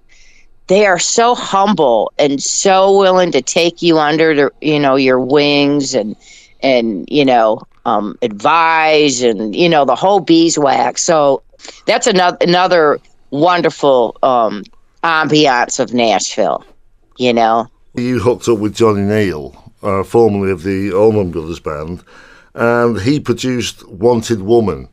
they 0.67 0.85
are 0.85 0.99
so 0.99 1.35
humble 1.35 2.11
and 2.17 2.41
so 2.41 2.97
willing 2.97 3.31
to 3.31 3.41
take 3.41 3.81
you 3.81 3.99
under 3.99 4.35
the, 4.35 4.51
you 4.61 4.79
know 4.79 4.95
your 4.95 5.19
wings 5.19 5.93
and 5.93 6.15
and 6.61 7.05
you 7.09 7.25
know 7.25 7.61
um, 7.85 8.17
advise 8.21 9.21
and 9.21 9.55
you 9.55 9.69
know 9.69 9.85
the 9.85 9.95
whole 9.95 10.19
beeswax. 10.19 11.03
So 11.03 11.43
that's 11.85 12.07
another 12.07 12.37
another 12.41 12.99
wonderful 13.31 14.17
um, 14.23 14.63
ambiance 15.03 15.79
of 15.79 15.93
Nashville. 15.93 16.63
You 17.17 17.33
know, 17.33 17.67
You 17.95 18.19
hooked 18.19 18.47
up 18.47 18.59
with 18.59 18.75
Johnny 18.75 19.01
Neel, 19.01 19.55
uh, 19.83 20.03
formerly 20.03 20.51
of 20.51 20.63
the 20.63 20.91
Allman 20.93 21.31
Brothers 21.31 21.59
Band, 21.59 22.03
and 22.53 22.99
he 23.01 23.19
produced 23.19 23.87
Wanted 23.89 24.41
Woman, 24.41 24.87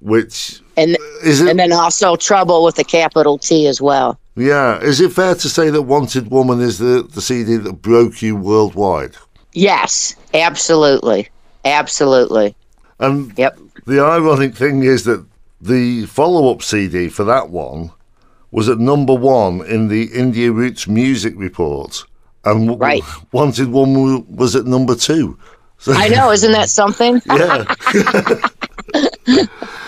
which 0.00 0.60
and 0.76 0.96
is 1.24 1.40
it? 1.40 1.48
and 1.50 1.58
then 1.58 1.72
also 1.72 2.16
trouble 2.16 2.64
with 2.64 2.78
a 2.78 2.84
capital 2.84 3.36
T 3.38 3.66
as 3.66 3.80
well. 3.80 4.18
yeah, 4.36 4.78
is 4.80 5.00
it 5.00 5.12
fair 5.12 5.34
to 5.34 5.48
say 5.48 5.70
that 5.70 5.82
Wanted 5.82 6.30
Woman 6.30 6.60
is 6.60 6.78
the, 6.78 7.02
the 7.02 7.20
CD 7.20 7.56
that 7.56 7.74
broke 7.82 8.22
you 8.22 8.36
worldwide? 8.36 9.16
Yes, 9.52 10.14
absolutely, 10.34 11.28
absolutely. 11.64 12.54
And 13.00 13.32
Yep. 13.36 13.58
the 13.86 14.00
ironic 14.00 14.54
thing 14.54 14.82
is 14.84 15.04
that 15.04 15.24
the 15.60 16.06
follow 16.06 16.50
up 16.52 16.62
CD 16.62 17.08
for 17.08 17.24
that 17.24 17.50
one 17.50 17.90
was 18.50 18.68
at 18.68 18.78
number 18.78 19.14
one 19.14 19.64
in 19.66 19.88
the 19.88 20.04
India 20.04 20.50
Roots 20.52 20.86
Music 20.88 21.34
Report, 21.36 22.04
and 22.44 22.66
w- 22.68 22.78
Right. 22.78 23.02
Wanted 23.32 23.68
Woman 23.70 24.24
was 24.34 24.56
at 24.56 24.64
number 24.66 24.94
two. 24.94 25.38
So, 25.78 25.92
I 25.92 26.08
know, 26.08 26.30
isn't 26.32 26.52
that 26.52 26.68
something? 26.68 27.20
yeah. 27.26 27.64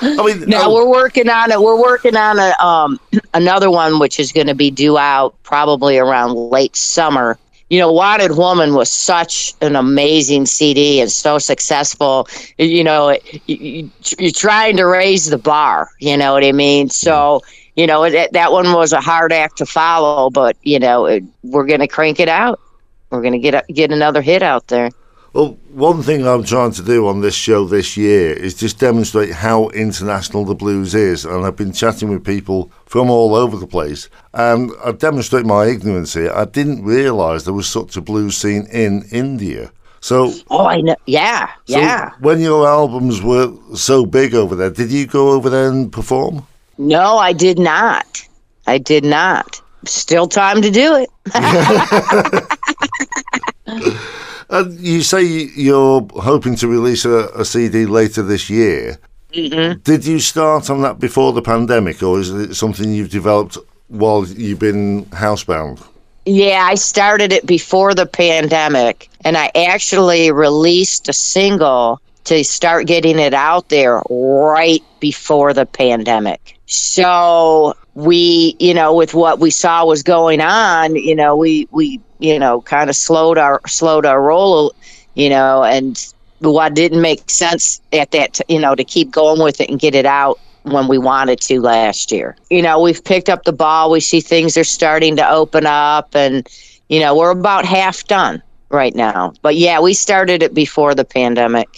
I 0.03 0.25
mean, 0.25 0.49
Now 0.49 0.69
oh, 0.71 0.75
we're 0.75 0.89
working 0.89 1.29
on 1.29 1.51
it. 1.51 1.61
We're 1.61 1.81
working 1.81 2.17
on 2.17 2.39
a 2.39 2.55
um 2.65 3.01
another 3.35 3.71
one 3.71 3.99
which 3.99 4.21
is 4.21 4.33
going 4.33 4.47
to 4.47 4.55
be 4.55 4.71
due 4.71 4.99
out 4.99 5.35
probably 5.43 5.99
around 5.99 6.35
late 6.35 6.77
summer. 6.77 7.39
You 7.71 7.79
know, 7.79 7.93
Wanted 7.93 8.37
Woman 8.37 8.75
was 8.75 8.91
such 8.91 9.55
an 9.63 9.77
amazing 9.77 10.47
CD 10.47 11.01
and 11.01 11.11
so 11.11 11.39
successful. 11.39 12.29
You 12.59 12.85
know, 12.85 13.17
you, 13.47 13.91
you're 14.19 14.33
trying 14.33 14.77
to 14.77 14.85
raise 14.85 15.27
the 15.31 15.39
bar. 15.39 15.91
You 16.01 16.17
know 16.17 16.35
what 16.35 16.45
I 16.45 16.53
mean? 16.53 16.91
So, 16.91 17.43
you 17.77 17.87
know, 17.87 18.11
that 18.11 18.33
that 18.33 18.53
one 18.53 18.73
was 18.73 18.93
a 18.93 19.01
hard 19.01 19.33
act 19.33 19.59
to 19.59 19.67
follow, 19.67 20.31
but 20.31 20.57
you 20.63 20.79
know, 20.81 21.07
it, 21.07 21.25
we're 21.43 21.67
going 21.67 21.81
to 21.81 21.89
crank 21.89 22.21
it 22.21 22.29
out. 22.29 22.61
We're 23.11 23.23
going 23.23 23.33
to 23.35 23.39
get 23.39 23.67
get 23.69 23.93
another 23.93 24.21
hit 24.21 24.43
out 24.43 24.67
there. 24.69 24.91
Well, 25.33 25.57
one 25.73 26.03
thing 26.03 26.27
I'm 26.27 26.43
trying 26.43 26.73
to 26.73 26.83
do 26.83 27.07
on 27.07 27.21
this 27.21 27.37
show 27.37 27.65
this 27.65 27.97
year 27.97 28.33
is 28.33 28.55
just 28.55 28.81
demonstrate 28.81 29.31
how 29.31 29.69
international 29.69 30.45
the 30.45 30.57
blues 30.57 30.93
is. 30.93 31.25
And 31.25 31.47
I've 31.47 31.55
been 31.55 31.73
chatting 31.73 32.11
with 32.11 32.25
people 32.25 32.73
from 32.87 33.11
all 33.11 33.37
over 33.37 33.57
the 33.57 33.67
place. 33.67 34.09
And 34.35 34.73
I 34.85 34.91
demonstrate 34.91 35.47
my 35.47 35.67
ignorance 35.67 36.15
here. 36.15 36.33
I 36.35 36.47
didn't 36.47 36.85
realise 36.85 37.45
there 37.45 37.55
was 37.55 37.69
such 37.69 37.97
a 37.97 38.01
blues 38.01 38.37
scene 38.37 38.67
in 38.73 39.05
India. 39.13 39.71
So, 40.01 40.33
Oh, 40.51 40.67
I 40.67 40.81
know. 40.81 40.97
Yeah, 41.07 41.49
so 41.67 41.79
yeah. 41.79 42.11
when 42.21 42.41
your 42.41 42.67
albums 42.67 43.23
were 43.23 43.53
so 43.77 44.07
big 44.07 44.35
over 44.35 44.57
there, 44.57 44.71
did 44.71 44.91
you 44.91 45.07
go 45.07 45.31
over 45.31 45.49
there 45.49 45.69
and 45.69 45.93
perform? 45.93 46.45
No, 46.79 47.19
I 47.19 47.33
did 47.35 47.59
not. 47.59 48.27
I 48.67 48.79
did 48.79 49.05
not. 49.05 49.61
Still 49.85 50.27
time 50.27 50.61
to 50.63 50.71
do 50.71 50.97
it. 50.97 51.11
And 54.51 54.81
you 54.81 55.03
say 55.03 55.23
you're 55.23 56.07
hoping 56.15 56.57
to 56.57 56.67
release 56.67 57.05
a, 57.05 57.29
a 57.37 57.45
CD 57.45 57.87
later 57.87 58.23
this 58.23 58.51
year. 58.51 58.99
Mm-hmm. 59.33 59.81
Did 59.83 60.05
you 60.05 60.19
start 60.19 60.69
on 60.71 60.83
that 60.83 60.99
before 60.99 61.33
the 61.33 61.41
pandemic, 61.41 62.03
or 62.03 62.19
is 62.19 62.31
it 62.31 62.55
something 62.55 62.93
you've 62.93 63.11
developed 63.11 63.59
while 63.87 64.27
you've 64.27 64.59
been 64.59 65.05
housebound? 65.07 65.81
Yeah, 66.27 66.67
I 66.69 66.75
started 66.75 67.33
it 67.33 67.47
before 67.47 67.95
the 67.95 68.07
pandemic, 68.07 69.09
and 69.25 69.37
I 69.37 69.53
actually 69.55 70.33
released 70.33 71.09
a 71.09 71.13
single 71.13 72.01
to 72.25 72.45
start 72.45 72.87
getting 72.87 73.19
it 73.19 73.35
out 73.35 73.69
there 73.69 74.03
right 74.11 74.83
before 74.99 75.55
the 75.55 75.65
pandemic. 75.65 76.59
So 76.67 77.75
we, 77.95 78.57
you 78.59 78.75
know, 78.75 78.95
with 78.95 79.15
what 79.15 79.39
we 79.39 79.51
saw 79.51 79.85
was 79.85 80.03
going 80.03 80.41
on, 80.41 80.97
you 80.97 81.15
know, 81.15 81.37
we 81.37 81.69
we 81.71 82.01
you 82.21 82.39
know 82.39 82.61
kind 82.63 82.91
of 82.91 82.97
slowed 82.97 83.39
our 83.39 83.61
slowed 83.67 84.07
our 84.07 84.23
roll, 84.23 84.75
you 85.15 85.29
know, 85.29 85.65
and 85.65 86.13
what 86.41 86.75
didn't 86.75 87.01
make 87.01 87.29
sense 87.29 87.81
at 87.93 88.11
that, 88.13 88.35
t- 88.35 88.45
you 88.49 88.61
know, 88.61 88.75
to 88.75 88.85
keep 88.85 89.11
going 89.11 89.43
with 89.43 89.61
it 89.61 89.69
and 89.69 89.79
get 89.79 89.95
it 89.95 90.07
out 90.07 90.39
when 90.63 90.89
we 90.89 90.99
wanted 90.99 91.41
to 91.41 91.61
last 91.61 92.13
year. 92.13 92.37
You 92.51 92.63
know, 92.63 92.81
we've 92.81 93.03
picked 93.03 93.29
up 93.29 93.45
the 93.45 93.53
ball. 93.53 93.91
We 93.91 94.01
see 94.01 94.21
things 94.21 94.57
are 94.57 94.65
starting 94.65 95.17
to 95.17 95.29
open 95.29 95.67
up, 95.67 96.15
and 96.15 96.47
you 96.89 97.01
know, 97.01 97.17
we're 97.17 97.31
about 97.31 97.65
half 97.65 98.05
done 98.05 98.43
right 98.71 98.95
now. 98.95 99.33
But 99.43 99.57
yeah, 99.57 99.81
we 99.81 99.95
started 99.95 100.43
it 100.43 100.55
before 100.55 100.95
the 100.95 101.05
pandemic. 101.05 101.69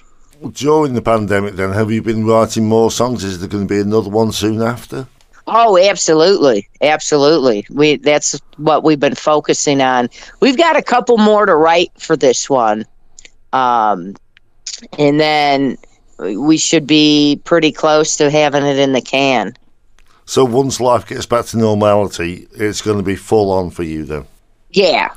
During 0.52 0.94
the 0.94 1.02
pandemic, 1.02 1.54
then, 1.54 1.72
have 1.72 1.92
you 1.92 2.02
been 2.02 2.26
writing 2.26 2.68
more 2.68 2.90
songs? 2.90 3.22
Is 3.22 3.38
there 3.38 3.48
going 3.48 3.68
to 3.68 3.72
be 3.72 3.80
another 3.80 4.10
one 4.10 4.32
soon 4.32 4.60
after? 4.60 5.06
Oh, 5.54 5.76
absolutely, 5.76 6.66
absolutely. 6.80 7.66
We 7.68 7.96
that's 7.96 8.40
what 8.56 8.84
we've 8.84 8.98
been 8.98 9.14
focusing 9.14 9.82
on. 9.82 10.08
We've 10.40 10.56
got 10.56 10.76
a 10.76 10.82
couple 10.82 11.18
more 11.18 11.44
to 11.44 11.54
write 11.54 11.92
for 11.98 12.16
this 12.16 12.48
one, 12.48 12.86
um, 13.52 14.14
and 14.98 15.20
then 15.20 15.76
we 16.18 16.56
should 16.56 16.86
be 16.86 17.38
pretty 17.44 17.70
close 17.70 18.16
to 18.16 18.30
having 18.30 18.64
it 18.64 18.78
in 18.78 18.92
the 18.92 19.02
can. 19.02 19.52
So 20.24 20.42
once 20.42 20.80
life 20.80 21.06
gets 21.06 21.26
back 21.26 21.44
to 21.46 21.58
normality, 21.58 22.48
it's 22.54 22.80
going 22.80 22.96
to 22.96 23.02
be 23.02 23.16
full 23.16 23.50
on 23.50 23.68
for 23.68 23.82
you 23.82 24.06
then. 24.06 24.24
Yeah, 24.70 25.12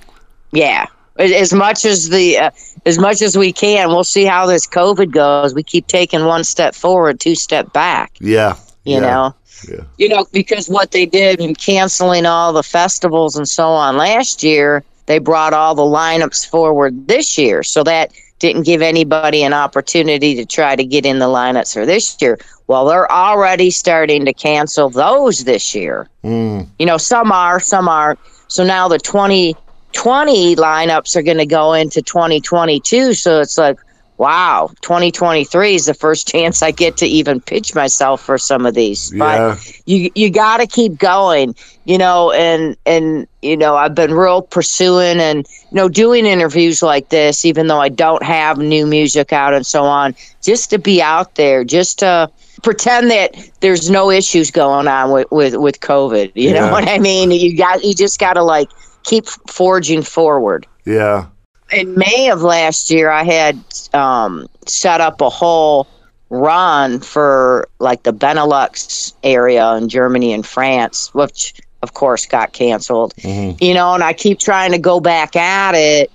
yeah. 0.52 0.88
As 1.18 1.54
much 1.54 1.86
as 1.86 2.10
the 2.10 2.38
uh, 2.40 2.52
as 2.86 3.00
much 3.00 3.22
as 3.22 3.38
we 3.38 3.54
can, 3.54 3.88
we'll 3.88 4.04
see 4.04 4.26
how 4.26 4.48
this 4.48 4.68
COVID 4.68 5.12
goes. 5.12 5.54
We 5.54 5.64
keep 5.64 5.88
taking 5.88 6.26
one 6.26 6.44
step 6.44 6.76
forward, 6.76 7.22
two 7.22 7.36
step 7.36 7.72
back. 7.72 8.12
Yeah, 8.20 8.58
you 8.84 8.96
yeah, 8.96 9.00
know. 9.00 9.36
Yeah. 9.70 9.84
You 9.98 10.10
know, 10.10 10.26
because 10.32 10.68
what 10.68 10.92
they 10.92 11.06
did 11.06 11.40
in 11.40 11.56
canceling 11.56 12.26
all 12.26 12.54
the 12.54 12.64
festivals 12.64 13.36
and 13.36 13.48
so 13.48 13.68
on 13.68 13.98
last 13.98 14.44
year, 14.44 14.84
they 15.06 15.20
brought 15.20 15.54
all 15.54 15.76
the 15.76 15.84
lineups 15.84 16.48
forward 16.48 17.08
this 17.08 17.38
year. 17.38 17.64
So 17.64 17.84
that 17.84 18.12
didn't 18.40 18.64
give 18.64 18.82
anybody 18.82 19.44
an 19.44 19.54
opportunity 19.54 20.36
to 20.36 20.46
try 20.46 20.76
to 20.76 20.84
get 20.84 21.06
in 21.06 21.20
the 21.20 21.26
lineups 21.26 21.74
for 21.74 21.86
this 21.86 22.18
year. 22.22 22.38
Well, 22.68 22.86
they're 22.86 23.12
already 23.12 23.72
starting 23.72 24.26
to 24.26 24.34
cancel 24.34 24.90
those 24.90 25.44
this 25.44 25.74
year. 25.76 26.10
Mm. 26.24 26.68
You 26.80 26.86
know, 26.86 26.98
some 26.98 27.32
are, 27.32 27.60
some 27.60 27.88
aren't. 27.88 28.20
So 28.48 28.64
now 28.64 28.88
the 28.88 28.98
2020 29.00 30.56
lineups 30.56 31.16
are 31.16 31.22
going 31.22 31.38
to 31.38 31.46
go 31.46 31.74
into 31.74 32.02
2022. 32.02 33.14
So 33.14 33.42
it's 33.42 33.58
like, 33.58 33.78
wow, 34.18 34.70
2023 34.82 35.76
is 35.76 35.86
the 35.86 35.94
first 35.94 36.28
chance 36.28 36.62
I 36.62 36.72
get 36.72 36.98
to 36.98 37.06
even 37.06 37.40
pitch 37.42 37.76
myself 37.76 38.22
for 38.22 38.38
some 38.38 38.66
of 38.66 38.74
these. 38.74 39.12
Yeah. 39.14 39.56
But 39.56 39.82
you 39.86 40.10
you 40.16 40.30
got 40.30 40.58
to 40.58 40.68
keep 40.68 40.98
going, 40.98 41.56
you 41.86 41.98
know, 41.98 42.32
and 42.32 42.76
and 42.86 43.28
you 43.42 43.58
know, 43.58 43.76
I've 43.76 43.96
been 43.96 44.14
real 44.14 44.42
pursuing 44.42 45.20
and 45.20 45.46
you 45.72 45.76
know 45.76 45.90
doing 45.90 46.26
interviews 46.26 46.82
like 46.82 47.10
this 47.10 47.46
even 47.46 47.68
though 47.68 47.80
I 47.80 47.90
don't 47.90 48.24
have 48.24 48.58
new 48.58 48.86
music 48.86 49.32
out 49.34 49.54
and 49.54 49.66
so 49.66 49.84
on, 49.84 50.16
just 50.44 50.70
to 50.72 50.80
be 50.80 51.02
out 51.02 51.36
there, 51.36 51.64
just 51.64 52.00
to 52.00 52.30
pretend 52.64 53.12
that 53.12 53.36
there's 53.62 53.90
no 53.90 54.10
issues 54.10 54.52
going 54.52 54.88
on 54.88 55.12
with 55.12 55.28
with 55.32 55.56
with 55.56 55.80
COVID, 55.82 56.32
you 56.36 56.50
Yeah. 56.50 56.54
know 56.54 56.72
what 56.72 56.88
I 56.88 57.00
mean? 57.00 57.32
You 57.32 57.56
got 57.58 57.84
you 57.84 57.94
just 57.94 58.20
got 58.20 58.34
to 58.34 58.44
like 58.44 58.70
keep 59.04 59.26
forging 59.48 60.02
forward 60.02 60.66
Yeah. 60.86 61.28
In 61.72 61.96
May 61.96 62.30
of 62.30 62.42
last 62.42 62.92
year, 62.92 63.10
I 63.10 63.24
had 63.24 63.60
um, 63.94 64.48
set 64.68 65.02
up 65.02 65.22
a 65.22 65.30
whole 65.30 65.88
run 66.30 67.00
for 67.00 67.68
like 67.80 68.04
the 68.04 68.14
Benelux 68.14 69.14
area 69.24 69.74
in 69.76 69.90
Germany 69.90 70.34
and 70.34 70.46
France, 70.46 71.14
which 71.14 71.54
of 71.82 71.94
course 71.94 72.26
got 72.26 72.54
canceled. 72.54 73.14
Mhm. 73.18 73.62
You 73.62 73.74
know, 73.74 73.94
and 73.94 74.04
I 74.04 74.14
keep 74.14 74.40
trying 74.40 74.72
to 74.72 74.80
go 74.80 75.00
back 75.00 75.36
at 75.36 75.76
it 75.76 76.12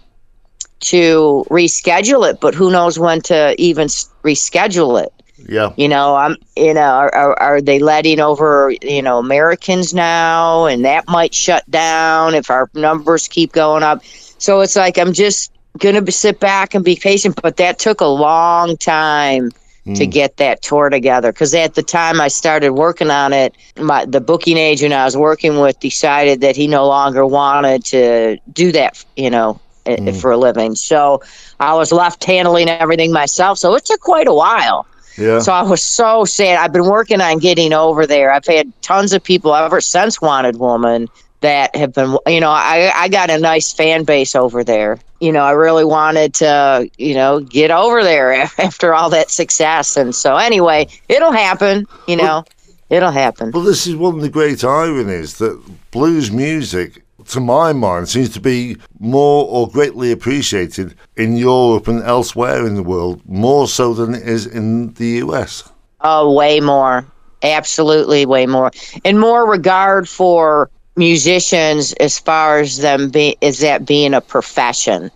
to 0.80 1.44
reschedule 1.50 2.28
it, 2.28 2.40
but 2.40 2.54
who 2.54 2.70
knows 2.70 2.98
when 2.98 3.20
to 3.22 3.54
even 3.58 3.88
reschedule 4.24 5.02
it. 5.02 5.12
Yeah. 5.48 5.72
You 5.76 5.88
know, 5.88 6.16
I'm. 6.16 6.36
You 6.56 6.74
know, 6.74 6.80
are, 6.80 7.14
are, 7.14 7.40
are 7.40 7.60
they 7.60 7.78
letting 7.78 8.20
over 8.20 8.74
you 8.82 9.00
know 9.00 9.18
Americans 9.18 9.94
now, 9.94 10.66
and 10.66 10.84
that 10.84 11.08
might 11.08 11.34
shut 11.34 11.68
down 11.70 12.34
if 12.34 12.50
our 12.50 12.68
numbers 12.74 13.26
keep 13.28 13.52
going 13.52 13.82
up. 13.82 14.02
So 14.40 14.60
it's 14.60 14.74
like 14.74 14.98
I'm 14.98 15.12
just 15.12 15.52
gonna 15.78 16.10
sit 16.10 16.40
back 16.40 16.74
and 16.74 16.84
be 16.84 16.96
patient. 16.96 17.40
But 17.40 17.56
that 17.58 17.78
took 17.78 18.00
a 18.00 18.06
long 18.06 18.76
time 18.76 19.50
to 19.86 20.06
Mm. 20.06 20.10
get 20.10 20.36
that 20.36 20.60
tour 20.60 20.90
together 20.90 21.32
because 21.32 21.54
at 21.54 21.74
the 21.74 21.82
time 21.82 22.20
I 22.20 22.28
started 22.28 22.72
working 22.72 23.10
on 23.10 23.32
it, 23.32 23.54
my 23.78 24.04
the 24.04 24.20
booking 24.20 24.58
agent 24.58 24.92
I 24.92 25.04
was 25.04 25.16
working 25.16 25.58
with 25.60 25.80
decided 25.80 26.42
that 26.42 26.54
he 26.56 26.66
no 26.66 26.86
longer 26.86 27.24
wanted 27.24 27.84
to 27.86 28.36
do 28.52 28.72
that. 28.72 29.02
You 29.16 29.30
know, 29.30 29.58
Mm. 29.86 30.20
for 30.20 30.30
a 30.32 30.36
living. 30.36 30.74
So 30.74 31.22
I 31.58 31.74
was 31.74 31.92
left 31.92 32.24
handling 32.24 32.68
everything 32.68 33.12
myself. 33.12 33.58
So 33.58 33.74
it 33.74 33.84
took 33.86 34.00
quite 34.00 34.28
a 34.28 34.34
while. 34.34 34.86
Yeah. 35.16 35.40
So 35.40 35.52
I 35.52 35.62
was 35.62 35.82
so 35.82 36.24
sad. 36.24 36.58
I've 36.58 36.72
been 36.72 36.86
working 36.88 37.20
on 37.20 37.38
getting 37.38 37.72
over 37.72 38.06
there. 38.06 38.32
I've 38.32 38.46
had 38.46 38.70
tons 38.82 39.12
of 39.12 39.22
people 39.22 39.54
ever 39.54 39.80
since 39.80 40.20
Wanted 40.20 40.58
Woman 40.58 41.08
that 41.40 41.74
have 41.74 41.94
been, 41.94 42.16
you 42.26 42.40
know, 42.40 42.50
I, 42.50 42.92
I 42.94 43.08
got 43.08 43.30
a 43.30 43.38
nice 43.38 43.72
fan 43.72 44.04
base 44.04 44.34
over 44.34 44.62
there. 44.62 44.98
You 45.20 45.32
know, 45.32 45.42
I 45.42 45.52
really 45.52 45.84
wanted 45.84 46.34
to, 46.34 46.90
you 46.98 47.14
know, 47.14 47.40
get 47.40 47.70
over 47.70 48.02
there 48.02 48.32
after 48.58 48.94
all 48.94 49.10
that 49.10 49.30
success. 49.30 49.96
And 49.96 50.14
so, 50.14 50.36
anyway, 50.36 50.88
it'll 51.08 51.32
happen, 51.32 51.86
you 52.06 52.16
know, 52.16 52.44
it'll 52.88 53.10
happen. 53.10 53.50
Well, 53.52 53.62
this 53.62 53.86
is 53.86 53.96
one 53.96 54.16
of 54.16 54.22
the 54.22 54.28
great 54.28 54.64
ironies 54.64 55.38
that 55.38 55.60
blues 55.90 56.30
music, 56.30 57.02
to 57.28 57.40
my 57.40 57.72
mind, 57.72 58.08
seems 58.08 58.30
to 58.30 58.40
be 58.40 58.76
more 58.98 59.46
or 59.46 59.68
greatly 59.68 60.10
appreciated 60.10 60.94
in 61.16 61.36
Europe 61.36 61.86
and 61.88 62.02
elsewhere 62.02 62.66
in 62.66 62.74
the 62.74 62.82
world, 62.82 63.22
more 63.26 63.68
so 63.68 63.94
than 63.94 64.14
it 64.14 64.26
is 64.26 64.46
in 64.46 64.94
the 64.94 65.22
US. 65.24 65.70
Oh, 66.00 66.32
way 66.32 66.60
more. 66.60 67.04
Absolutely, 67.42 68.26
way 68.26 68.46
more. 68.46 68.70
And 69.04 69.18
more 69.18 69.48
regard 69.48 70.08
for 70.08 70.70
musicians 70.96 71.92
as 71.94 72.18
far 72.18 72.60
as 72.60 72.78
them 72.78 73.10
being 73.10 73.34
is 73.40 73.60
that 73.60 73.86
being 73.86 74.14
a 74.14 74.20
profession. 74.20 75.10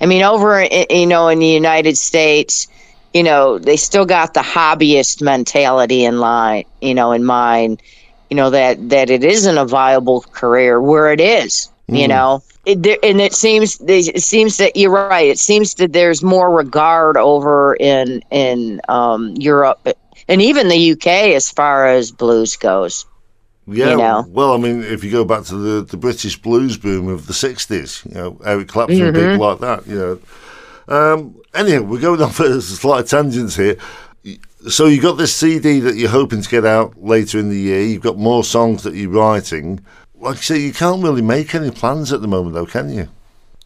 I 0.00 0.06
mean, 0.06 0.22
over 0.22 0.62
you 0.90 1.06
know 1.06 1.28
in 1.28 1.38
the 1.38 1.46
United 1.46 1.96
States, 1.96 2.66
you 3.12 3.22
know 3.22 3.58
they 3.58 3.76
still 3.76 4.06
got 4.06 4.34
the 4.34 4.40
hobbyist 4.40 5.22
mentality 5.22 6.04
in 6.04 6.20
line, 6.20 6.64
you 6.80 6.94
know, 6.94 7.12
in 7.12 7.24
mind, 7.24 7.82
you 8.30 8.36
know 8.36 8.50
that 8.50 8.90
that 8.90 9.10
it 9.10 9.24
isn't 9.24 9.58
a 9.58 9.66
viable 9.66 10.22
career 10.32 10.80
where 10.80 11.12
it 11.12 11.20
is, 11.20 11.70
you 11.92 12.08
Mhm. 12.08 12.08
know. 12.08 12.42
It, 12.66 12.86
and 13.02 13.20
it 13.20 13.34
seems 13.34 13.78
it 13.86 14.22
seems 14.22 14.58
that 14.58 14.76
you're 14.76 14.92
right. 14.92 15.18
It 15.18 15.26
seems 15.28 15.64
that 15.64 15.80
there's 15.80 16.10
more 16.10 16.40
regard 16.42 17.06
over 17.08 17.68
in 17.70 18.20
in 18.30 18.80
um, 18.88 19.34
Europe 19.36 19.88
and 20.28 20.40
even 20.42 20.68
the 20.68 20.76
UK 20.78 21.34
as 21.34 21.50
far 21.50 21.86
as 21.86 22.10
blues 22.12 22.56
goes. 22.56 23.06
Yeah, 23.72 23.90
You 23.90 23.96
know. 23.98 24.24
well, 24.28 24.52
I 24.54 24.56
mean, 24.58 24.82
if 24.82 25.04
you 25.04 25.10
go 25.10 25.24
back 25.24 25.44
to 25.44 25.54
the, 25.54 25.82
the 25.82 25.96
British 25.96 26.36
blues 26.40 26.76
boom 26.76 27.08
of 27.08 27.26
the 27.26 27.32
60s, 27.32 28.04
you 28.08 28.14
know, 28.14 28.40
Eric 28.44 28.68
Clapton, 28.68 28.96
Mhm. 28.98 29.14
people 29.32 29.46
like 29.46 29.60
that, 29.60 29.86
you 29.86 29.96
know. 29.96 30.18
Um, 30.88 31.36
anyhow, 31.54 31.82
we're 31.82 32.00
going 32.00 32.20
off 32.20 32.40
a 32.40 32.60
slight 32.60 33.06
tangents 33.06 33.56
here. 33.56 33.76
So 34.68 34.86
you 34.86 35.00
got 35.00 35.16
this 35.16 35.34
CD 35.34 35.80
that 35.80 35.96
you're 35.96 36.10
hoping 36.10 36.42
to 36.42 36.48
get 36.48 36.66
out 36.66 36.92
later 37.02 37.38
in 37.38 37.48
the 37.48 37.56
year. 37.58 37.80
You've 37.82 38.02
got 38.02 38.18
more 38.18 38.44
songs 38.44 38.82
that 38.82 38.94
you're 38.94 39.10
writing. 39.10 39.80
Like 40.18 40.36
I 40.36 40.40
say, 40.40 40.58
you 40.58 40.72
can't 40.74 41.02
really 41.02 41.22
make 41.22 41.54
any 41.54 41.70
plans 41.70 42.12
at 42.12 42.20
the 42.20 42.28
moment, 42.28 42.54
though, 42.54 42.66
can 42.66 42.90
you? 42.90 43.08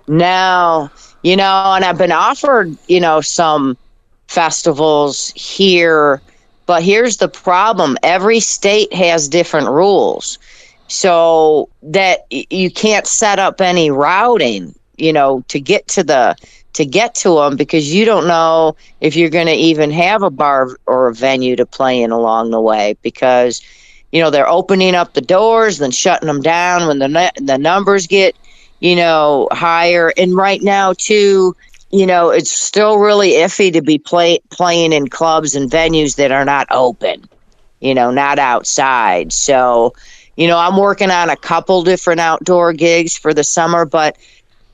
No, 0.07 0.89
you 1.23 1.35
know, 1.35 1.73
and 1.75 1.85
I've 1.85 1.99
been 1.99 2.13
offered, 2.13 2.77
you 2.87 3.01
know, 3.01 3.21
some 3.23 3.77
festivals 4.29 5.33
here, 5.35 6.21
but 6.67 6.83
here's 6.83 7.17
the 7.17 7.29
problem 7.29 7.97
every 8.03 8.41
state 8.41 8.93
has 8.93 9.29
different 9.29 9.69
rules. 9.69 10.39
So 10.89 11.69
that 11.83 12.27
you 12.31 12.71
can't 12.71 13.07
set 13.07 13.39
up 13.39 13.61
any 13.61 13.91
routing, 13.91 14.75
you 14.97 15.13
know, 15.13 15.43
to 15.49 15.59
get 15.61 15.89
to 15.89 16.05
the 16.05 16.37
to 16.75 16.85
get 16.85 17.15
to 17.17 17.37
them 17.37 17.57
because 17.57 17.93
you 17.95 18.05
don't 18.05 18.27
know 18.27 18.77
if 19.01 19.17
you're 19.17 19.31
going 19.31 19.47
to 19.47 19.55
even 19.55 19.91
have 19.91 20.23
a 20.23 20.31
bar 20.31 20.77
or 20.87 21.09
a 21.09 21.15
venue 21.15 21.57
to 21.57 21.65
play 21.65 22.03
in 22.03 22.11
along 22.11 22.51
the 22.51 22.61
way 22.61 22.97
because 23.03 23.63
you 24.13 24.21
know 24.21 24.31
they're 24.31 24.49
opening 24.49 24.95
up 24.95 25.15
the 25.15 25.21
doors 25.21 25.79
then 25.79 25.91
shutting 25.91 26.27
them 26.27 26.43
down 26.43 26.87
when 26.87 26.99
the 26.99 27.33
the 27.37 27.59
numbers 27.59 28.07
get 28.07 28.37
you 28.85 28.95
know, 28.97 29.49
higher. 29.51 30.13
And 30.19 30.37
right 30.37 30.63
now, 30.63 30.93
too, 30.93 31.57
you 31.95 32.07
know, 32.07 32.31
it's 32.31 32.51
still 32.51 32.99
really 32.99 33.35
iffy 33.35 33.73
to 33.73 33.81
be 33.81 33.99
play, 33.99 34.41
playing 34.51 34.93
in 34.93 35.07
clubs 35.07 35.55
and 35.55 35.71
venues 35.71 36.17
that 36.17 36.33
are 36.33 36.45
not 36.45 36.67
open, 36.73 37.29
you 37.79 37.95
know, 37.95 38.11
not 38.11 38.41
outside. 38.41 39.33
So, 39.33 39.95
you 40.37 40.49
know, 40.49 40.59
I'm 40.59 40.77
working 40.77 41.13
on 41.13 41.31
a 41.31 41.37
couple 41.37 41.85
different 41.85 42.19
outdoor 42.19 42.73
gigs 42.73 43.17
for 43.17 43.33
the 43.33 43.45
summer, 43.45 43.85
but 43.85 44.19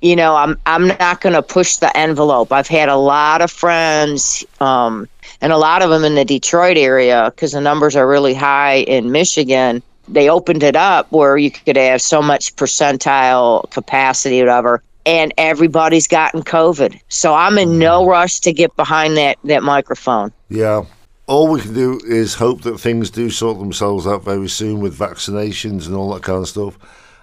you 0.01 0.17
know, 0.17 0.35
I'm 0.35 0.59
I'm 0.65 0.87
not 0.87 1.21
going 1.21 1.35
to 1.35 1.43
push 1.43 1.77
the 1.77 1.95
envelope. 1.95 2.53
I've 2.53 2.69
had 2.69 2.89
a 2.89 2.97
lot 2.97 3.43
of 3.43 3.51
friends, 3.51 4.43
um, 4.61 5.07
and 5.43 5.53
a 5.53 5.59
lot 5.59 5.83
of 5.83 5.91
them 5.91 6.05
in 6.05 6.15
the 6.15 6.25
Detroit 6.25 6.79
area 6.79 7.31
because 7.35 7.53
the 7.53 7.61
numbers 7.61 7.97
are 7.97 8.09
really 8.09 8.33
high 8.33 8.77
in 8.77 9.13
Michigan 9.13 9.83
they 10.09 10.29
opened 10.29 10.63
it 10.63 10.75
up 10.75 11.11
where 11.13 11.37
you 11.37 11.51
could 11.53 11.77
have 11.77 12.03
so 12.03 12.21
much 12.21 12.57
percentile 12.57 13.71
capacity, 13.71 14.41
whatever, 14.41 14.83
and 15.07 15.33
everybody's 15.39 16.07
gotten 16.07 16.43
COVID. 16.43 17.01
So 17.09 17.35
I'm 17.35 17.59
in 17.59 17.79
no 17.79 18.07
rush 18.07 18.41
to 18.41 18.53
get 18.53 18.75
behind 18.77 19.17
that 19.17 19.39
that 19.45 19.63
microphone. 19.63 20.33
Yeah. 20.49 20.85
all 21.27 21.47
we 21.47 21.61
can 21.61 21.75
do 21.75 22.01
is 22.07 22.35
hope 22.35 22.63
that 22.63 22.79
things 22.81 23.09
do 23.11 23.31
sort 23.31 23.59
themselves 23.61 24.05
out 24.07 24.25
very 24.25 24.49
soon 24.49 24.81
with 24.81 24.99
vaccinations 24.99 25.87
and 25.87 25.95
all 25.95 26.13
that 26.13 26.23
kind 26.25 26.39
of 26.39 26.49
stuff. 26.49 26.77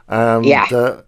And 0.07 0.45
Yeah. 0.45 0.65
uh, 0.71 1.01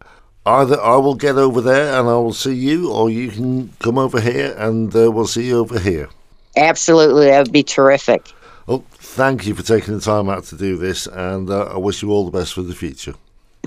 either 0.45 0.81
I 0.81 0.97
will 0.97 1.15
get 1.15 1.37
over 1.37 1.61
there 1.61 1.97
and 1.97 2.09
I 2.09 2.13
will 2.17 2.33
see 2.33 2.53
you, 2.53 2.91
or 2.91 3.09
you 3.09 3.29
can 3.29 3.71
come 3.79 3.97
over 3.97 4.19
here 4.19 4.53
and 4.57 4.93
uh, 4.93 5.09
we'll 5.11 5.27
see 5.27 5.47
you 5.47 5.59
over 5.59 5.79
here. 5.79 6.09
Absolutely, 6.57 7.27
that 7.27 7.39
would 7.39 7.53
be 7.53 7.63
terrific. 7.63 8.33
Well, 8.67 8.83
thank 8.95 9.47
you 9.47 9.55
for 9.55 9.63
taking 9.63 9.93
the 9.93 10.01
time 10.01 10.27
out 10.29 10.43
to 10.45 10.57
do 10.57 10.75
this, 10.77 11.07
and 11.07 11.49
uh, 11.49 11.65
I 11.73 11.77
wish 11.77 12.01
you 12.01 12.11
all 12.11 12.25
the 12.29 12.37
best 12.37 12.53
for 12.53 12.63
the 12.63 12.75
future. 12.75 13.13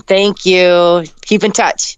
Thank 0.05 0.45
you. 0.45 1.05
Keep 1.21 1.43
in 1.43 1.51
touch. 1.51 1.97